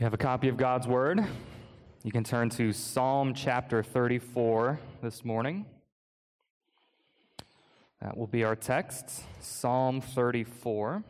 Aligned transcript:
You 0.00 0.04
have 0.04 0.14
a 0.14 0.16
copy 0.16 0.48
of 0.48 0.56
God's 0.56 0.86
Word. 0.86 1.22
You 2.04 2.10
can 2.10 2.24
turn 2.24 2.48
to 2.50 2.72
Psalm 2.72 3.34
chapter 3.34 3.82
34 3.82 4.80
this 5.02 5.26
morning. 5.26 5.66
That 8.00 8.16
will 8.16 8.26
be 8.26 8.42
our 8.42 8.56
text, 8.56 9.24
Psalm 9.40 10.00
34. 10.00 11.04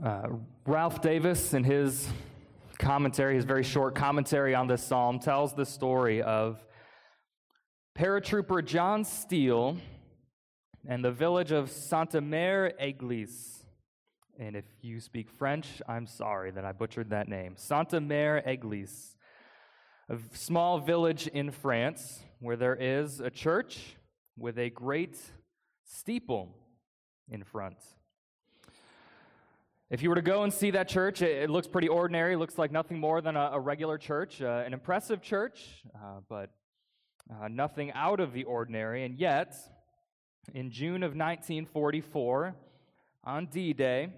Uh, 0.00 0.28
Ralph 0.64 1.02
Davis, 1.02 1.54
in 1.54 1.64
his 1.64 2.08
commentary, 2.78 3.36
his 3.36 3.44
very 3.44 3.62
short 3.62 3.94
commentary 3.94 4.54
on 4.54 4.66
this 4.66 4.82
psalm, 4.82 5.18
tells 5.18 5.54
the 5.54 5.66
story 5.66 6.22
of 6.22 6.64
paratrooper 7.96 8.64
John 8.64 9.04
Steele 9.04 9.76
and 10.88 11.04
the 11.04 11.12
village 11.12 11.52
of 11.52 11.70
Santa 11.70 12.20
Mère 12.20 12.72
Église. 12.80 13.64
And 14.38 14.56
if 14.56 14.64
you 14.82 15.00
speak 15.00 15.30
French, 15.30 15.80
I'm 15.88 16.06
sorry 16.06 16.50
that 16.50 16.64
I 16.64 16.72
butchered 16.72 17.10
that 17.10 17.28
name. 17.28 17.54
Santa 17.56 18.00
Mère 18.00 18.46
Église, 18.46 19.14
a 20.08 20.18
small 20.32 20.80
village 20.80 21.26
in 21.28 21.50
France 21.50 22.20
where 22.40 22.56
there 22.56 22.74
is 22.74 23.20
a 23.20 23.30
church 23.30 23.96
with 24.36 24.58
a 24.58 24.70
great 24.70 25.18
steeple 25.84 26.48
in 27.30 27.44
front. 27.44 27.76
If 29.94 30.02
you 30.02 30.08
were 30.08 30.16
to 30.16 30.22
go 30.22 30.42
and 30.42 30.52
see 30.52 30.72
that 30.72 30.88
church, 30.88 31.22
it, 31.22 31.44
it 31.44 31.50
looks 31.50 31.68
pretty 31.68 31.86
ordinary. 31.86 32.34
It 32.34 32.38
looks 32.38 32.58
like 32.58 32.72
nothing 32.72 32.98
more 32.98 33.20
than 33.20 33.36
a, 33.36 33.50
a 33.52 33.60
regular 33.60 33.96
church, 33.96 34.42
uh, 34.42 34.64
an 34.66 34.72
impressive 34.72 35.22
church, 35.22 35.84
uh, 35.94 36.18
but 36.28 36.50
uh, 37.30 37.46
nothing 37.46 37.92
out 37.92 38.18
of 38.18 38.32
the 38.32 38.42
ordinary. 38.42 39.04
And 39.04 39.16
yet, 39.16 39.54
in 40.52 40.72
June 40.72 41.04
of 41.04 41.10
1944, 41.10 42.56
on 43.22 43.46
D 43.46 43.72
Day, 43.72 44.08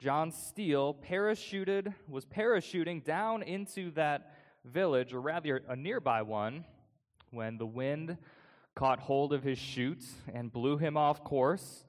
John 0.00 0.32
Steele 0.32 0.96
parachuted, 1.06 1.92
was 2.08 2.24
parachuting 2.24 3.04
down 3.04 3.42
into 3.42 3.90
that 3.90 4.36
village, 4.64 5.12
or 5.12 5.20
rather 5.20 5.62
a 5.68 5.76
nearby 5.76 6.22
one, 6.22 6.64
when 7.30 7.58
the 7.58 7.66
wind 7.66 8.16
caught 8.74 9.00
hold 9.00 9.34
of 9.34 9.42
his 9.42 9.58
chute 9.58 10.06
and 10.32 10.50
blew 10.50 10.78
him 10.78 10.96
off 10.96 11.22
course 11.22 11.84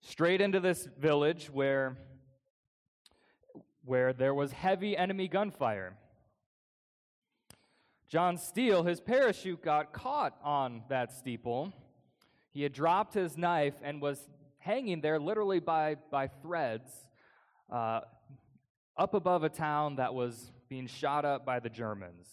straight 0.00 0.40
into 0.40 0.60
this 0.60 0.88
village 0.96 1.50
where 1.50 1.96
where 3.84 4.12
there 4.12 4.34
was 4.34 4.52
heavy 4.52 4.96
enemy 4.96 5.28
gunfire. 5.28 5.94
John 8.08 8.36
Steele, 8.36 8.82
his 8.82 9.00
parachute 9.00 9.62
got 9.62 9.92
caught 9.92 10.36
on 10.42 10.82
that 10.88 11.12
steeple. 11.12 11.72
He 12.50 12.62
had 12.62 12.72
dropped 12.72 13.14
his 13.14 13.38
knife 13.38 13.74
and 13.82 14.02
was 14.02 14.28
hanging 14.58 15.00
there 15.00 15.18
literally 15.20 15.60
by, 15.60 15.96
by 16.10 16.26
threads 16.26 16.90
uh, 17.70 18.00
up 18.96 19.14
above 19.14 19.44
a 19.44 19.48
town 19.48 19.96
that 19.96 20.12
was 20.12 20.50
being 20.68 20.86
shot 20.86 21.24
up 21.24 21.46
by 21.46 21.60
the 21.60 21.70
Germans. 21.70 22.28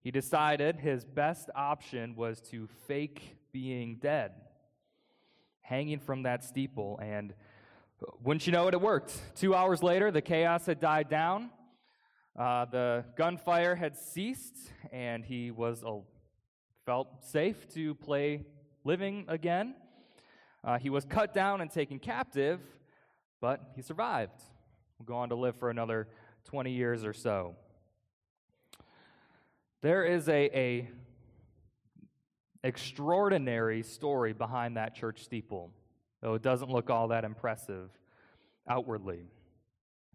He 0.00 0.10
decided 0.10 0.78
his 0.78 1.04
best 1.04 1.50
option 1.54 2.14
was 2.14 2.40
to 2.50 2.68
fake 2.86 3.36
being 3.52 3.96
dead, 3.96 4.32
hanging 5.60 5.98
from 5.98 6.22
that 6.22 6.44
steeple 6.44 6.98
and 7.02 7.34
wouldn't 8.22 8.46
you 8.46 8.52
know 8.52 8.68
it, 8.68 8.74
it 8.74 8.80
worked. 8.80 9.20
Two 9.34 9.54
hours 9.54 9.82
later, 9.82 10.10
the 10.10 10.22
chaos 10.22 10.66
had 10.66 10.80
died 10.80 11.08
down. 11.08 11.50
Uh, 12.38 12.64
the 12.66 13.04
gunfire 13.16 13.74
had 13.74 13.96
ceased, 13.96 14.56
and 14.92 15.24
he 15.24 15.50
was 15.50 15.82
uh, 15.82 15.96
felt 16.86 17.24
safe 17.24 17.68
to 17.70 17.94
play 17.96 18.44
living 18.84 19.24
again. 19.26 19.74
Uh, 20.62 20.78
he 20.78 20.90
was 20.90 21.04
cut 21.04 21.34
down 21.34 21.60
and 21.60 21.70
taken 21.70 21.98
captive, 21.98 22.60
but 23.40 23.72
he 23.74 23.82
survived. 23.82 24.40
Will 24.98 25.06
go 25.06 25.16
on 25.16 25.30
to 25.30 25.34
live 25.34 25.56
for 25.56 25.70
another 25.70 26.08
20 26.44 26.70
years 26.70 27.04
or 27.04 27.12
so. 27.12 27.56
There 29.82 30.04
is 30.04 30.28
a, 30.28 30.56
a 30.56 30.88
extraordinary 32.62 33.82
story 33.82 34.32
behind 34.32 34.76
that 34.76 34.94
church 34.94 35.24
steeple 35.24 35.72
though 36.20 36.34
it 36.34 36.42
doesn't 36.42 36.70
look 36.70 36.90
all 36.90 37.08
that 37.08 37.24
impressive 37.24 37.90
outwardly. 38.68 39.24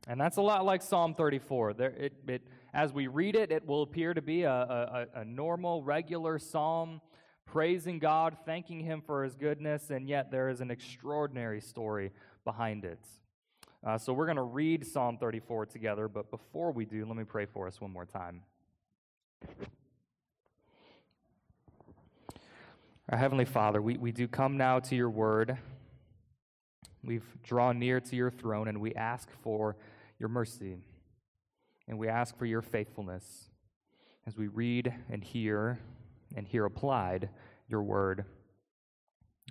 And 0.08 0.20
that's 0.20 0.38
a 0.38 0.42
lot 0.42 0.66
like 0.66 0.82
Psalm 0.82 1.16
34. 1.16 1.74
There, 1.74 1.90
it, 1.92 2.14
it, 2.28 2.42
as 2.74 2.92
we 2.92 3.08
read 3.08 3.36
it, 3.36 3.52
it 3.52 3.66
will 3.66 3.84
appear 3.84 4.14
to 4.14 4.22
be 4.22 4.44
a, 4.44 4.52
a, 4.52 5.08
a 5.20 5.26
normal, 5.26 5.82
regular 5.82 6.40
psalm, 6.40 7.00
praising 7.46 8.00
God, 8.00 8.36
thanking 8.46 8.82
Him 8.82 9.02
for 9.06 9.24
His 9.24 9.36
goodness, 9.36 9.92
and 9.92 10.10
yet 10.10 10.30
there 10.30 10.50
is 10.50 10.60
an 10.60 10.72
extraordinary 10.72 11.62
story 11.62 12.12
behind 12.44 12.84
it. 12.84 13.00
Uh, 13.86 13.98
so 13.98 14.12
we're 14.14 14.26
going 14.26 14.38
to 14.38 14.42
read 14.42 14.86
Psalm 14.86 15.18
34 15.18 15.68
together, 15.68 16.08
but 16.08 16.32
before 16.32 16.72
we 16.72 16.86
do, 16.86 17.06
let 17.06 17.16
me 17.16 17.24
pray 17.24 17.46
for 17.46 17.68
us 17.68 17.80
one 17.80 17.92
more 17.92 18.06
time. 18.06 18.42
Our 23.10 23.18
Heavenly 23.18 23.46
Father, 23.46 23.82
we, 23.82 23.98
we 23.98 24.12
do 24.12 24.28
come 24.28 24.58
now 24.58 24.80
to 24.80 24.96
your 24.96 25.10
word. 25.10 25.58
We've 27.04 27.26
drawn 27.44 27.80
near 27.80 28.00
to 28.00 28.16
your 28.16 28.32
throne 28.32 28.68
and 28.68 28.80
we 28.80 28.96
ask 28.96 29.30
for 29.42 29.76
your 30.20 30.30
mercy 30.30 30.78
and 31.88 32.00
we 32.00 32.08
ask 32.08 32.38
for 32.38 32.46
your 32.46 32.62
faithfulness 32.62 33.50
as 34.26 34.38
we 34.38 34.48
read 34.48 34.94
and 35.10 35.24
hear 35.24 35.80
and 36.36 36.48
hear 36.48 36.66
applied 36.66 37.30
your 37.68 37.84
word. 37.84 38.26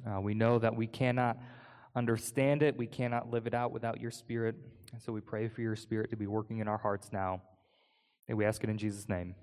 Uh, 0.06 0.20
we 0.20 0.34
know 0.34 0.58
that 0.58 0.74
we 0.74 0.86
cannot 0.86 1.38
understand 1.94 2.62
it, 2.62 2.76
we 2.76 2.86
cannot 2.86 3.30
live 3.30 3.46
it 3.46 3.54
out 3.54 3.70
without 3.70 4.00
your 4.00 4.10
spirit. 4.10 4.56
And 4.92 5.02
so 5.02 5.12
we 5.12 5.20
pray 5.20 5.48
for 5.48 5.60
your 5.60 5.76
spirit 5.76 6.10
to 6.10 6.16
be 6.16 6.26
working 6.26 6.58
in 6.58 6.68
our 6.68 6.78
hearts 6.78 7.10
now. 7.12 7.42
And 8.28 8.38
we 8.38 8.46
ask 8.46 8.64
it 8.64 8.70
in 8.70 8.78
Jesus' 8.78 9.08
name. 9.08 9.34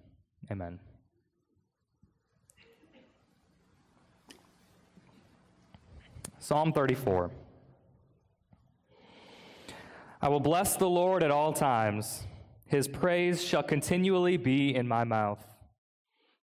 Amen. 0.51 0.79
Psalm 6.39 6.73
34. 6.73 7.29
I 10.21 10.27
will 10.27 10.41
bless 10.41 10.75
the 10.75 10.89
Lord 10.89 11.23
at 11.23 11.31
all 11.31 11.53
times. 11.53 12.27
His 12.65 12.89
praise 12.89 13.41
shall 13.41 13.63
continually 13.63 14.35
be 14.35 14.75
in 14.75 14.85
my 14.85 15.05
mouth. 15.05 15.41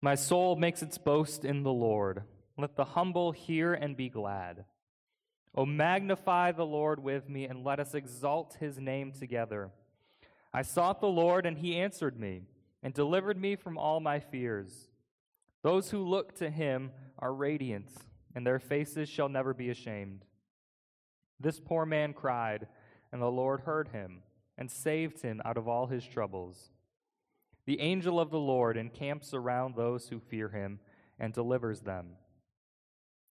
My 0.00 0.14
soul 0.14 0.54
makes 0.54 0.80
its 0.80 0.96
boast 0.96 1.44
in 1.44 1.64
the 1.64 1.72
Lord. 1.72 2.22
Let 2.56 2.76
the 2.76 2.84
humble 2.84 3.32
hear 3.32 3.74
and 3.74 3.96
be 3.96 4.08
glad. 4.08 4.64
O 5.56 5.66
magnify 5.66 6.52
the 6.52 6.64
Lord 6.64 7.02
with 7.02 7.28
me, 7.28 7.46
and 7.46 7.64
let 7.64 7.80
us 7.80 7.94
exalt 7.94 8.58
his 8.60 8.78
name 8.78 9.10
together. 9.10 9.70
I 10.52 10.62
sought 10.62 11.00
the 11.00 11.08
Lord, 11.08 11.44
and 11.44 11.58
he 11.58 11.76
answered 11.76 12.18
me, 12.18 12.42
and 12.80 12.94
delivered 12.94 13.40
me 13.40 13.56
from 13.56 13.76
all 13.76 13.98
my 13.98 14.20
fears. 14.20 14.88
Those 15.64 15.90
who 15.90 16.06
look 16.06 16.36
to 16.36 16.48
him 16.48 16.92
are 17.18 17.34
radiant, 17.34 17.90
and 18.36 18.46
their 18.46 18.60
faces 18.60 19.08
shall 19.08 19.28
never 19.28 19.52
be 19.52 19.68
ashamed. 19.68 20.24
This 21.40 21.58
poor 21.58 21.84
man 21.84 22.12
cried 22.12 22.68
and 23.14 23.22
the 23.22 23.30
Lord 23.30 23.60
heard 23.60 23.90
him 23.90 24.22
and 24.58 24.68
saved 24.68 25.22
him 25.22 25.40
out 25.44 25.56
of 25.56 25.68
all 25.68 25.86
his 25.86 26.04
troubles. 26.04 26.72
The 27.64 27.80
angel 27.80 28.18
of 28.18 28.30
the 28.30 28.40
Lord 28.40 28.76
encamps 28.76 29.32
around 29.32 29.76
those 29.76 30.08
who 30.08 30.18
fear 30.18 30.48
him 30.48 30.80
and 31.16 31.32
delivers 31.32 31.82
them. 31.82 32.16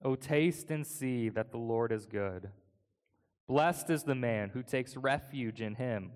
O 0.01 0.15
taste 0.15 0.71
and 0.71 0.87
see 0.87 1.27
that 1.27 1.51
the 1.51 1.57
Lord 1.57 1.91
is 1.91 2.05
good. 2.05 2.49
Blessed 3.45 3.89
is 3.89 4.03
the 4.03 4.15
man 4.15 4.51
who 4.53 4.63
takes 4.63 4.95
refuge 4.95 5.59
in 5.59 5.75
him. 5.75 6.11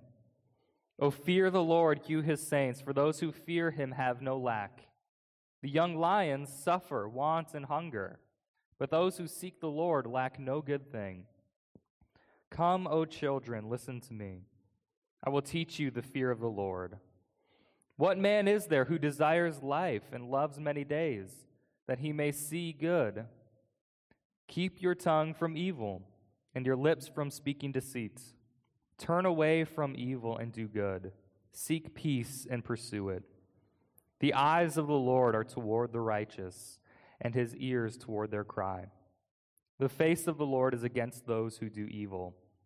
O 0.97 1.11
fear 1.11 1.51
the 1.51 1.61
Lord, 1.61 1.99
you 2.07 2.21
his 2.21 2.47
saints, 2.47 2.79
for 2.79 2.93
those 2.93 3.19
who 3.19 3.33
fear 3.33 3.71
him 3.71 3.91
have 3.91 4.21
no 4.21 4.37
lack. 4.37 4.87
The 5.61 5.69
young 5.69 5.97
lions 5.97 6.53
suffer 6.53 7.05
want 7.09 7.53
and 7.53 7.65
hunger, 7.65 8.21
but 8.79 8.91
those 8.91 9.17
who 9.17 9.27
seek 9.27 9.59
the 9.59 9.67
Lord 9.67 10.07
lack 10.07 10.39
no 10.39 10.61
good 10.61 10.89
thing. 10.89 11.25
Come, 12.57 12.87
O 12.87 13.05
children, 13.05 13.69
listen 13.69 14.01
to 14.01 14.13
me. 14.15 14.41
I 15.23 15.29
will 15.29 15.43
teach 15.43 15.77
you 15.77 15.91
the 15.91 16.01
fear 16.01 16.31
of 16.31 16.39
the 16.39 16.49
Lord. 16.49 16.97
What 17.97 18.17
man 18.17 18.47
is 18.47 18.65
there 18.65 18.85
who 18.85 18.97
desires 18.97 19.61
life 19.61 20.05
and 20.11 20.31
loves 20.31 20.59
many 20.59 20.83
days, 20.83 21.45
that 21.85 21.99
he 21.99 22.11
may 22.11 22.31
see 22.31 22.73
good? 22.73 23.25
Keep 24.47 24.81
your 24.81 24.95
tongue 24.95 25.35
from 25.35 25.55
evil 25.55 26.01
and 26.55 26.65
your 26.65 26.75
lips 26.75 27.07
from 27.07 27.29
speaking 27.29 27.71
deceit. 27.71 28.19
Turn 28.97 29.27
away 29.27 29.63
from 29.63 29.93
evil 29.95 30.35
and 30.35 30.51
do 30.51 30.67
good. 30.67 31.11
Seek 31.51 31.93
peace 31.93 32.47
and 32.49 32.65
pursue 32.65 33.09
it. 33.09 33.21
The 34.19 34.33
eyes 34.33 34.77
of 34.77 34.87
the 34.87 34.93
Lord 34.93 35.35
are 35.35 35.43
toward 35.43 35.93
the 35.93 36.01
righteous, 36.01 36.79
and 37.21 37.35
his 37.35 37.55
ears 37.57 37.97
toward 37.97 38.31
their 38.31 38.43
cry. 38.43 38.87
The 39.77 39.89
face 39.89 40.25
of 40.25 40.39
the 40.39 40.45
Lord 40.47 40.73
is 40.73 40.81
against 40.81 41.27
those 41.27 41.57
who 41.57 41.69
do 41.69 41.85
evil, 41.85 42.35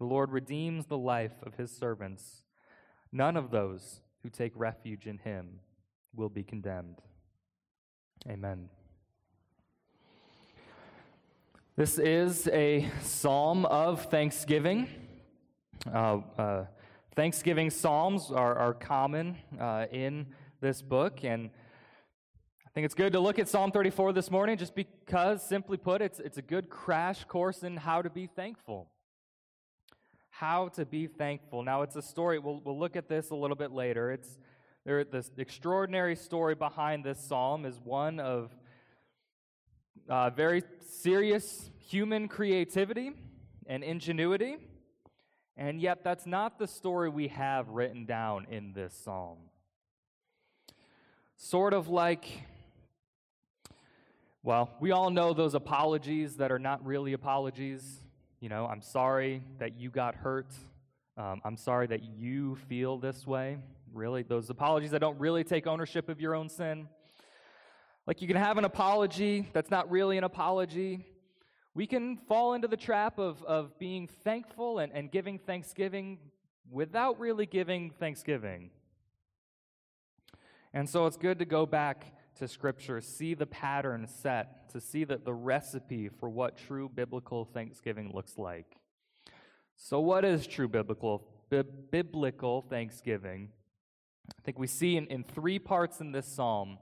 The 0.00 0.06
Lord 0.06 0.32
redeems 0.32 0.86
the 0.86 0.96
life 0.96 1.34
of 1.42 1.56
his 1.56 1.70
servants. 1.70 2.42
None 3.12 3.36
of 3.36 3.50
those 3.50 4.00
who 4.22 4.30
take 4.30 4.52
refuge 4.56 5.06
in 5.06 5.18
him 5.18 5.60
will 6.14 6.30
be 6.30 6.42
condemned. 6.42 7.02
Amen. 8.26 8.70
This 11.76 11.98
is 11.98 12.48
a 12.48 12.88
psalm 13.02 13.66
of 13.66 14.06
thanksgiving. 14.06 14.88
Uh, 15.86 16.20
uh, 16.38 16.64
Thanksgiving 17.14 17.68
psalms 17.68 18.30
are, 18.30 18.56
are 18.56 18.72
common 18.72 19.36
uh, 19.60 19.84
in 19.92 20.28
this 20.62 20.80
book, 20.80 21.24
and 21.24 21.50
I 22.66 22.70
think 22.70 22.86
it's 22.86 22.94
good 22.94 23.12
to 23.12 23.20
look 23.20 23.38
at 23.38 23.48
Psalm 23.48 23.70
34 23.70 24.14
this 24.14 24.30
morning 24.30 24.56
just 24.56 24.74
because, 24.74 25.46
simply 25.46 25.76
put, 25.76 26.00
it's, 26.00 26.20
it's 26.20 26.38
a 26.38 26.42
good 26.42 26.70
crash 26.70 27.24
course 27.24 27.62
in 27.62 27.76
how 27.76 28.00
to 28.00 28.08
be 28.08 28.26
thankful. 28.26 28.88
How 30.40 30.68
to 30.68 30.86
be 30.86 31.06
thankful. 31.06 31.62
Now, 31.62 31.82
it's 31.82 31.96
a 31.96 32.00
story, 32.00 32.38
we'll, 32.38 32.62
we'll 32.64 32.78
look 32.78 32.96
at 32.96 33.10
this 33.10 33.28
a 33.28 33.34
little 33.34 33.56
bit 33.56 33.72
later. 33.72 34.10
It's 34.10 34.38
there, 34.86 35.04
this 35.04 35.30
extraordinary 35.36 36.16
story 36.16 36.54
behind 36.54 37.04
this 37.04 37.22
psalm 37.22 37.66
is 37.66 37.78
one 37.78 38.18
of 38.18 38.50
uh, 40.08 40.30
very 40.30 40.62
serious 40.88 41.68
human 41.86 42.26
creativity 42.26 43.10
and 43.66 43.84
ingenuity. 43.84 44.56
And 45.58 45.78
yet, 45.78 46.04
that's 46.04 46.24
not 46.24 46.58
the 46.58 46.66
story 46.66 47.10
we 47.10 47.28
have 47.28 47.68
written 47.68 48.06
down 48.06 48.46
in 48.50 48.72
this 48.72 48.94
psalm. 48.94 49.36
Sort 51.36 51.74
of 51.74 51.88
like, 51.88 52.24
well, 54.42 54.70
we 54.80 54.90
all 54.90 55.10
know 55.10 55.34
those 55.34 55.52
apologies 55.52 56.36
that 56.36 56.50
are 56.50 56.58
not 56.58 56.82
really 56.86 57.12
apologies. 57.12 58.00
You 58.40 58.48
know, 58.48 58.66
I'm 58.66 58.80
sorry 58.80 59.42
that 59.58 59.78
you 59.78 59.90
got 59.90 60.14
hurt. 60.14 60.54
Um, 61.18 61.42
I'm 61.44 61.58
sorry 61.58 61.86
that 61.88 62.02
you 62.02 62.56
feel 62.70 62.96
this 62.96 63.26
way. 63.26 63.58
Really, 63.92 64.22
those 64.22 64.48
apologies 64.48 64.92
that 64.92 65.00
don't 65.00 65.20
really 65.20 65.44
take 65.44 65.66
ownership 65.66 66.08
of 66.08 66.22
your 66.22 66.34
own 66.34 66.48
sin. 66.48 66.88
Like 68.06 68.22
you 68.22 68.26
can 68.26 68.38
have 68.38 68.56
an 68.56 68.64
apology 68.64 69.46
that's 69.52 69.70
not 69.70 69.90
really 69.90 70.16
an 70.16 70.24
apology. 70.24 71.04
We 71.74 71.86
can 71.86 72.16
fall 72.16 72.54
into 72.54 72.66
the 72.66 72.78
trap 72.78 73.18
of, 73.18 73.44
of 73.44 73.78
being 73.78 74.08
thankful 74.24 74.78
and, 74.78 74.90
and 74.94 75.12
giving 75.12 75.38
thanksgiving 75.38 76.16
without 76.70 77.20
really 77.20 77.44
giving 77.44 77.90
thanksgiving. 77.90 78.70
And 80.72 80.88
so 80.88 81.04
it's 81.04 81.18
good 81.18 81.38
to 81.40 81.44
go 81.44 81.66
back 81.66 82.06
to 82.38 82.48
Scripture, 82.48 83.02
see 83.02 83.34
the 83.34 83.44
pattern 83.44 84.06
set, 84.06 84.59
to 84.70 84.80
see 84.80 85.04
that 85.04 85.24
the 85.24 85.34
recipe 85.34 86.08
for 86.08 86.28
what 86.28 86.56
true 86.56 86.88
biblical 86.88 87.44
thanksgiving 87.44 88.12
looks 88.14 88.38
like. 88.38 88.76
So, 89.76 90.00
what 90.00 90.24
is 90.24 90.46
true 90.46 90.68
biblical, 90.68 91.26
bi- 91.50 91.62
biblical 91.90 92.62
thanksgiving? 92.62 93.50
I 94.38 94.42
think 94.42 94.58
we 94.58 94.66
see 94.66 94.96
in, 94.96 95.06
in 95.06 95.24
three 95.24 95.58
parts 95.58 96.00
in 96.00 96.12
this 96.12 96.26
psalm 96.26 96.78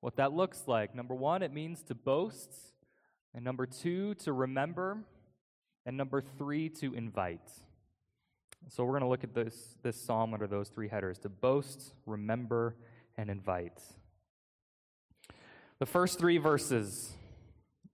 what 0.00 0.16
that 0.16 0.32
looks 0.32 0.64
like. 0.66 0.94
Number 0.94 1.14
one, 1.14 1.42
it 1.42 1.52
means 1.52 1.82
to 1.84 1.94
boast. 1.94 2.54
And 3.34 3.44
number 3.44 3.66
two, 3.66 4.14
to 4.14 4.32
remember. 4.32 4.98
And 5.84 5.96
number 5.96 6.20
three, 6.20 6.68
to 6.80 6.94
invite. 6.94 7.50
So 8.68 8.84
we're 8.84 8.92
going 8.92 9.02
to 9.02 9.08
look 9.08 9.24
at 9.24 9.34
this, 9.34 9.76
this 9.82 10.00
psalm 10.00 10.32
under 10.32 10.46
those 10.46 10.68
three 10.68 10.88
headers 10.88 11.18
to 11.20 11.28
boast, 11.28 11.92
remember, 12.04 12.76
and 13.16 13.30
invite. 13.30 13.80
The 15.78 15.86
first 15.86 16.18
three 16.18 16.38
verses, 16.38 17.12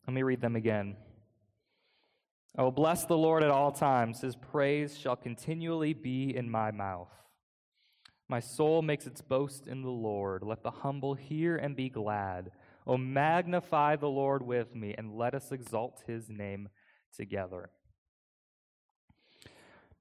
let 0.06 0.14
me 0.14 0.22
read 0.22 0.40
them 0.40 0.56
again. 0.56 0.96
I 2.56 2.62
will 2.62 2.72
bless 2.72 3.04
the 3.04 3.16
Lord 3.16 3.42
at 3.42 3.50
all 3.50 3.72
times. 3.72 4.20
His 4.20 4.36
praise 4.36 4.98
shall 4.98 5.16
continually 5.16 5.94
be 5.94 6.36
in 6.36 6.50
my 6.50 6.70
mouth. 6.70 7.08
My 8.28 8.40
soul 8.40 8.82
makes 8.82 9.06
its 9.06 9.20
boast 9.20 9.66
in 9.66 9.82
the 9.82 9.90
Lord. 9.90 10.42
Let 10.42 10.62
the 10.62 10.70
humble 10.70 11.14
hear 11.14 11.56
and 11.56 11.76
be 11.76 11.88
glad. 11.88 12.50
O 12.86 12.96
magnify 12.96 13.96
the 13.96 14.08
Lord 14.08 14.42
with 14.42 14.74
me, 14.74 14.94
and 14.98 15.16
let 15.16 15.34
us 15.34 15.52
exalt 15.52 16.02
his 16.06 16.28
name 16.28 16.68
together. 17.16 17.70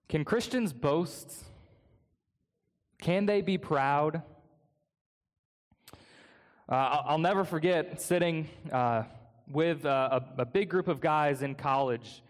Can 0.09 0.25
Christians 0.25 0.73
boast? 0.73 1.43
Can 3.01 3.25
they 3.27 3.41
be 3.41 3.57
proud? 3.57 4.23
Uh, 6.67 7.01
I'll 7.05 7.17
never 7.17 7.43
forget 7.43 8.01
sitting 8.01 8.49
uh, 8.71 9.03
with 9.51 9.85
uh, 9.85 10.19
a, 10.37 10.41
a, 10.41 10.45
big 10.45 10.69
group 10.69 10.87
of 10.87 11.01
guys 11.01 11.41
in 11.41 11.55
college, 11.55 12.23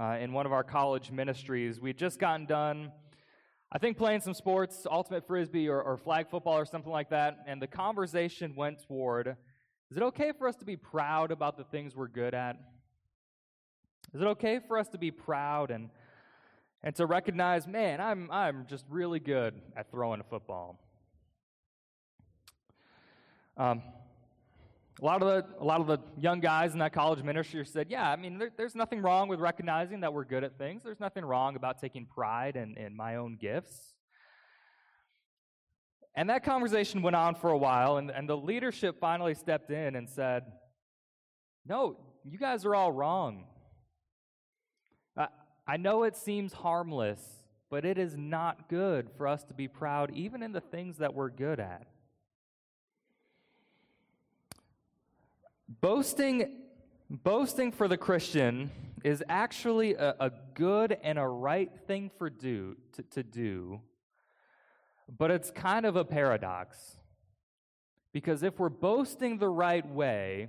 uh, 0.00 0.18
in 0.20 0.32
one 0.32 0.46
of 0.46 0.52
our 0.52 0.64
college 0.64 1.10
ministries. 1.10 1.80
We'd 1.80 1.98
just 1.98 2.18
gotten 2.18 2.46
done 2.46 2.92
I 3.74 3.78
think 3.78 3.96
playing 3.96 4.20
some 4.20 4.34
sports, 4.34 4.86
ultimate 4.90 5.26
frisbee 5.26 5.66
or, 5.66 5.80
or 5.80 5.96
flag 5.96 6.28
football 6.28 6.58
or 6.58 6.66
something 6.66 6.92
like 6.92 7.08
that, 7.08 7.38
and 7.46 7.60
the 7.60 7.66
conversation 7.66 8.54
went 8.54 8.86
toward 8.86 9.34
is 9.90 9.96
it 9.96 10.02
okay 10.02 10.32
for 10.32 10.48
us 10.48 10.56
to 10.56 10.64
be 10.64 10.76
proud 10.76 11.30
about 11.30 11.58
the 11.58 11.64
things 11.64 11.94
we're 11.94 12.08
good 12.08 12.34
at? 12.34 12.56
Is 14.14 14.22
it 14.22 14.24
okay 14.24 14.58
for 14.66 14.78
us 14.78 14.88
to 14.88 14.98
be 14.98 15.10
proud 15.10 15.70
and 15.70 15.88
and 16.82 16.94
to 16.96 17.06
recognize, 17.06 17.66
man, 17.66 18.00
I'm 18.00 18.30
I'm 18.30 18.66
just 18.66 18.84
really 18.90 19.20
good 19.20 19.54
at 19.74 19.90
throwing 19.90 20.20
a 20.20 20.24
football. 20.24 20.78
Um, 23.56 23.82
a 25.00 25.04
lot 25.04 25.22
of 25.22 25.28
the 25.28 25.62
a 25.62 25.64
lot 25.64 25.80
of 25.80 25.86
the 25.86 25.98
young 26.18 26.40
guys 26.40 26.74
in 26.74 26.78
that 26.80 26.92
college 26.92 27.22
ministry 27.22 27.64
said, 27.64 27.88
"Yeah, 27.88 28.10
I 28.10 28.16
mean, 28.16 28.38
there, 28.38 28.50
there's 28.56 28.74
nothing 28.74 29.00
wrong 29.00 29.28
with 29.28 29.40
recognizing 29.40 30.00
that 30.00 30.12
we're 30.12 30.24
good 30.24 30.44
at 30.44 30.58
things. 30.58 30.82
There's 30.82 31.00
nothing 31.00 31.24
wrong 31.24 31.56
about 31.56 31.80
taking 31.80 32.06
pride 32.06 32.56
in, 32.56 32.76
in 32.76 32.94
my 32.94 33.16
own 33.16 33.36
gifts." 33.40 33.94
And 36.14 36.28
that 36.28 36.44
conversation 36.44 37.00
went 37.00 37.16
on 37.16 37.34
for 37.34 37.50
a 37.50 37.56
while, 37.56 37.96
and, 37.96 38.10
and 38.10 38.28
the 38.28 38.36
leadership 38.36 39.00
finally 39.00 39.34
stepped 39.34 39.70
in 39.70 39.96
and 39.96 40.08
said, 40.08 40.44
"No, 41.64 41.96
you 42.24 42.38
guys 42.38 42.66
are 42.66 42.74
all 42.74 42.92
wrong. 42.92 43.46
I, 45.16 45.28
I 45.66 45.76
know 45.78 46.02
it 46.02 46.16
seems 46.16 46.52
harmless, 46.52 47.20
but 47.70 47.86
it 47.86 47.96
is 47.96 48.14
not 48.14 48.68
good 48.68 49.08
for 49.16 49.26
us 49.26 49.42
to 49.44 49.54
be 49.54 49.68
proud, 49.68 50.12
even 50.14 50.42
in 50.42 50.52
the 50.52 50.60
things 50.60 50.98
that 50.98 51.14
we're 51.14 51.30
good 51.30 51.60
at." 51.60 51.86
Boasting, 55.80 56.64
boasting 57.08 57.72
for 57.72 57.88
the 57.88 57.96
Christian 57.96 58.70
is 59.04 59.24
actually 59.28 59.94
a, 59.94 60.14
a 60.20 60.30
good 60.52 60.98
and 61.02 61.18
a 61.18 61.26
right 61.26 61.70
thing 61.86 62.10
for 62.18 62.28
do 62.28 62.76
to, 62.92 63.02
to 63.02 63.22
do, 63.22 63.80
but 65.16 65.30
it's 65.30 65.50
kind 65.50 65.86
of 65.86 65.96
a 65.96 66.04
paradox. 66.04 66.98
Because 68.12 68.42
if 68.42 68.58
we're 68.58 68.68
boasting 68.68 69.38
the 69.38 69.48
right 69.48 69.88
way, 69.88 70.48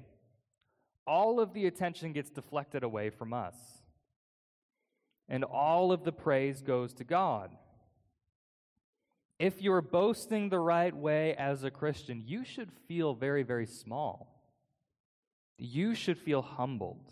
all 1.07 1.39
of 1.39 1.53
the 1.53 1.67
attention 1.67 2.11
gets 2.11 2.29
deflected 2.29 2.83
away 2.83 3.09
from 3.09 3.33
us. 3.33 3.55
And 5.29 5.45
all 5.45 5.93
of 5.93 6.03
the 6.03 6.11
praise 6.11 6.61
goes 6.61 6.93
to 6.95 7.05
God. 7.05 7.51
If 9.39 9.61
you're 9.61 9.81
boasting 9.81 10.49
the 10.49 10.59
right 10.59 10.93
way 10.93 11.33
as 11.35 11.63
a 11.63 11.71
Christian, 11.71 12.21
you 12.25 12.43
should 12.43 12.71
feel 12.87 13.13
very, 13.13 13.43
very 13.43 13.65
small 13.65 14.32
you 15.57 15.95
should 15.95 16.17
feel 16.17 16.41
humbled. 16.41 17.11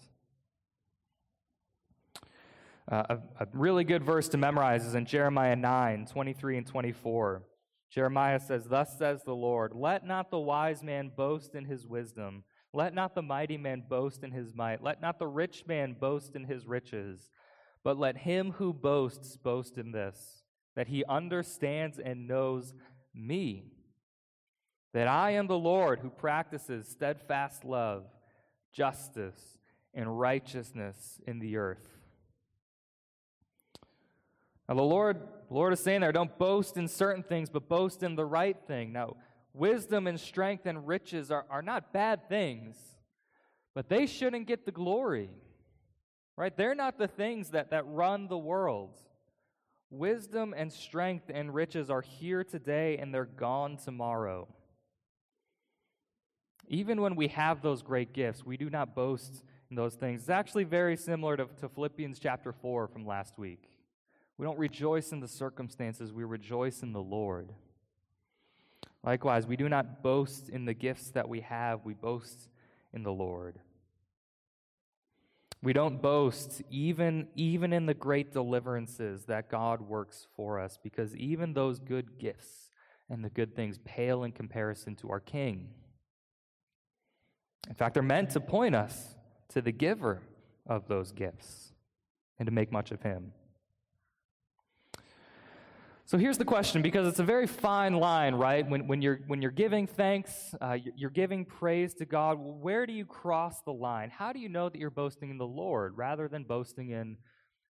Uh, 2.91 3.03
a, 3.09 3.43
a, 3.43 3.47
really 3.53 3.83
good 3.83 4.03
verse 4.03 4.27
to 4.27 4.37
memorize 4.37 4.85
is 4.85 4.95
in 4.95 5.05
Jeremiah 5.05 5.55
9 5.55 6.07
23 6.07 6.57
and 6.57 6.67
24. 6.67 7.43
Jeremiah 7.89 8.39
says, 8.39 8.65
Thus 8.65 8.97
says 8.97 9.21
the 9.23 9.35
Lord, 9.35 9.73
let 9.73 10.05
not 10.05 10.31
the 10.31 10.39
wise 10.39 10.81
man 10.81 11.11
boast 11.15 11.55
in 11.55 11.65
his 11.65 11.85
wisdom, 11.85 12.43
let 12.73 12.93
not 12.93 13.15
the 13.15 13.21
mighty 13.21 13.57
man 13.57 13.83
boast 13.87 14.23
in 14.23 14.31
his 14.31 14.55
might, 14.55 14.83
let 14.83 15.01
not 15.01 15.19
the 15.19 15.27
rich 15.27 15.65
man 15.67 15.95
boast 15.99 16.35
in 16.35 16.45
his 16.45 16.65
riches, 16.65 17.29
but 17.83 17.97
let 17.97 18.17
him 18.17 18.51
who 18.53 18.73
boasts 18.73 19.37
boast 19.37 19.77
in 19.77 19.91
this, 19.91 20.43
that 20.75 20.87
he 20.87 21.03
understands 21.05 21.99
and 21.99 22.27
knows 22.27 22.73
me, 23.13 23.71
that 24.93 25.07
I 25.07 25.31
am 25.31 25.47
the 25.47 25.57
Lord 25.57 25.99
who 25.99 26.09
practices 26.09 26.87
steadfast 26.87 27.63
love 27.63 28.05
justice, 28.71 29.57
and 29.93 30.19
righteousness 30.19 31.19
in 31.27 31.39
the 31.39 31.57
earth. 31.57 31.87
Now, 34.67 34.75
the 34.75 34.83
Lord, 34.83 35.19
Lord 35.49 35.73
is 35.73 35.81
saying 35.81 36.01
there, 36.01 36.13
don't 36.13 36.37
boast 36.37 36.77
in 36.77 36.87
certain 36.87 37.23
things, 37.23 37.49
but 37.49 37.67
boast 37.67 38.03
in 38.03 38.15
the 38.15 38.25
right 38.25 38.57
thing. 38.67 38.93
Now, 38.93 39.17
wisdom 39.53 40.07
and 40.07 40.19
strength 40.19 40.65
and 40.65 40.87
riches 40.87 41.29
are, 41.29 41.45
are 41.49 41.61
not 41.61 41.91
bad 41.91 42.29
things, 42.29 42.77
but 43.73 43.89
they 43.89 44.05
shouldn't 44.05 44.47
get 44.47 44.65
the 44.65 44.71
glory. 44.71 45.29
Right? 46.37 46.55
They're 46.55 46.75
not 46.75 46.97
the 46.97 47.09
things 47.09 47.49
that, 47.49 47.71
that 47.71 47.85
run 47.85 48.27
the 48.27 48.37
world. 48.37 48.97
Wisdom 49.89 50.53
and 50.55 50.71
strength 50.71 51.25
and 51.33 51.53
riches 51.53 51.89
are 51.89 52.01
here 52.01 52.45
today 52.45 52.97
and 52.97 53.13
they're 53.13 53.25
gone 53.25 53.75
tomorrow. 53.75 54.47
Even 56.71 57.01
when 57.01 57.17
we 57.17 57.27
have 57.27 57.61
those 57.61 57.81
great 57.81 58.13
gifts, 58.13 58.45
we 58.45 58.55
do 58.55 58.69
not 58.69 58.95
boast 58.95 59.43
in 59.69 59.75
those 59.75 59.95
things. 59.95 60.21
It's 60.21 60.29
actually 60.29 60.63
very 60.63 60.95
similar 60.95 61.35
to, 61.35 61.45
to 61.59 61.67
Philippians 61.67 62.17
chapter 62.17 62.53
4 62.53 62.87
from 62.87 63.05
last 63.05 63.37
week. 63.37 63.69
We 64.37 64.45
don't 64.45 64.57
rejoice 64.57 65.11
in 65.11 65.19
the 65.19 65.27
circumstances, 65.27 66.13
we 66.13 66.23
rejoice 66.23 66.81
in 66.81 66.93
the 66.93 67.01
Lord. 67.01 67.49
Likewise, 69.03 69.45
we 69.45 69.57
do 69.57 69.67
not 69.67 70.01
boast 70.01 70.47
in 70.47 70.63
the 70.63 70.73
gifts 70.73 71.09
that 71.09 71.27
we 71.27 71.41
have, 71.41 71.83
we 71.83 71.93
boast 71.93 72.47
in 72.93 73.03
the 73.03 73.11
Lord. 73.11 73.59
We 75.61 75.73
don't 75.73 76.01
boast 76.01 76.61
even, 76.71 77.27
even 77.35 77.73
in 77.73 77.85
the 77.85 77.93
great 77.93 78.31
deliverances 78.31 79.25
that 79.25 79.49
God 79.49 79.81
works 79.81 80.25
for 80.37 80.57
us, 80.57 80.79
because 80.81 81.17
even 81.17 81.53
those 81.53 81.79
good 81.79 82.17
gifts 82.17 82.69
and 83.09 83.25
the 83.25 83.29
good 83.29 83.57
things 83.57 83.77
pale 83.83 84.23
in 84.23 84.31
comparison 84.31 84.95
to 84.95 85.09
our 85.09 85.19
King. 85.19 85.67
In 87.67 87.75
fact, 87.75 87.93
they're 87.93 88.03
meant 88.03 88.31
to 88.31 88.39
point 88.39 88.75
us 88.75 89.15
to 89.49 89.61
the 89.61 89.71
giver 89.71 90.21
of 90.65 90.87
those 90.87 91.11
gifts 91.11 91.73
and 92.39 92.47
to 92.47 92.51
make 92.51 92.71
much 92.71 92.91
of 92.91 93.01
him. 93.01 93.33
So 96.11 96.17
here's 96.17 96.37
the 96.37 96.43
question 96.43 96.81
because 96.81 97.07
it's 97.07 97.19
a 97.19 97.23
very 97.23 97.47
fine 97.47 97.93
line, 97.93 98.35
right? 98.35 98.67
When, 98.69 98.85
when, 98.87 99.01
you're, 99.01 99.21
when 99.27 99.41
you're 99.41 99.49
giving 99.49 99.87
thanks, 99.87 100.53
uh, 100.59 100.77
you're 100.97 101.09
giving 101.09 101.45
praise 101.45 101.93
to 101.95 102.05
God, 102.05 102.37
where 102.37 102.85
do 102.85 102.91
you 102.91 103.05
cross 103.05 103.61
the 103.61 103.71
line? 103.71 104.09
How 104.09 104.33
do 104.33 104.39
you 104.39 104.49
know 104.49 104.67
that 104.67 104.77
you're 104.77 104.89
boasting 104.89 105.29
in 105.29 105.37
the 105.37 105.47
Lord 105.47 105.95
rather 105.95 106.27
than 106.27 106.43
boasting 106.43 106.89
in 106.89 107.15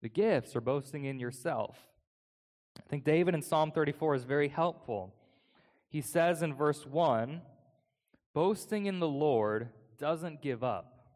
the 0.02 0.10
gifts 0.10 0.54
or 0.54 0.60
boasting 0.60 1.06
in 1.06 1.18
yourself? 1.18 1.78
I 2.78 2.82
think 2.90 3.04
David 3.04 3.34
in 3.34 3.40
Psalm 3.40 3.72
34 3.72 4.16
is 4.16 4.24
very 4.24 4.48
helpful. 4.48 5.14
He 5.88 6.02
says 6.02 6.42
in 6.42 6.52
verse 6.52 6.84
1 6.84 7.40
boasting 8.36 8.84
in 8.84 8.98
the 8.98 9.08
Lord 9.08 9.70
doesn't 9.96 10.42
give 10.42 10.62
up, 10.62 11.06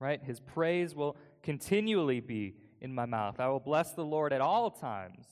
right? 0.00 0.20
His 0.20 0.40
praise 0.40 0.92
will 0.92 1.16
continually 1.40 2.18
be 2.18 2.56
in 2.80 2.92
my 2.92 3.06
mouth. 3.06 3.38
I 3.38 3.46
will 3.46 3.60
bless 3.60 3.92
the 3.92 4.04
Lord 4.04 4.32
at 4.32 4.40
all 4.40 4.72
times. 4.72 5.24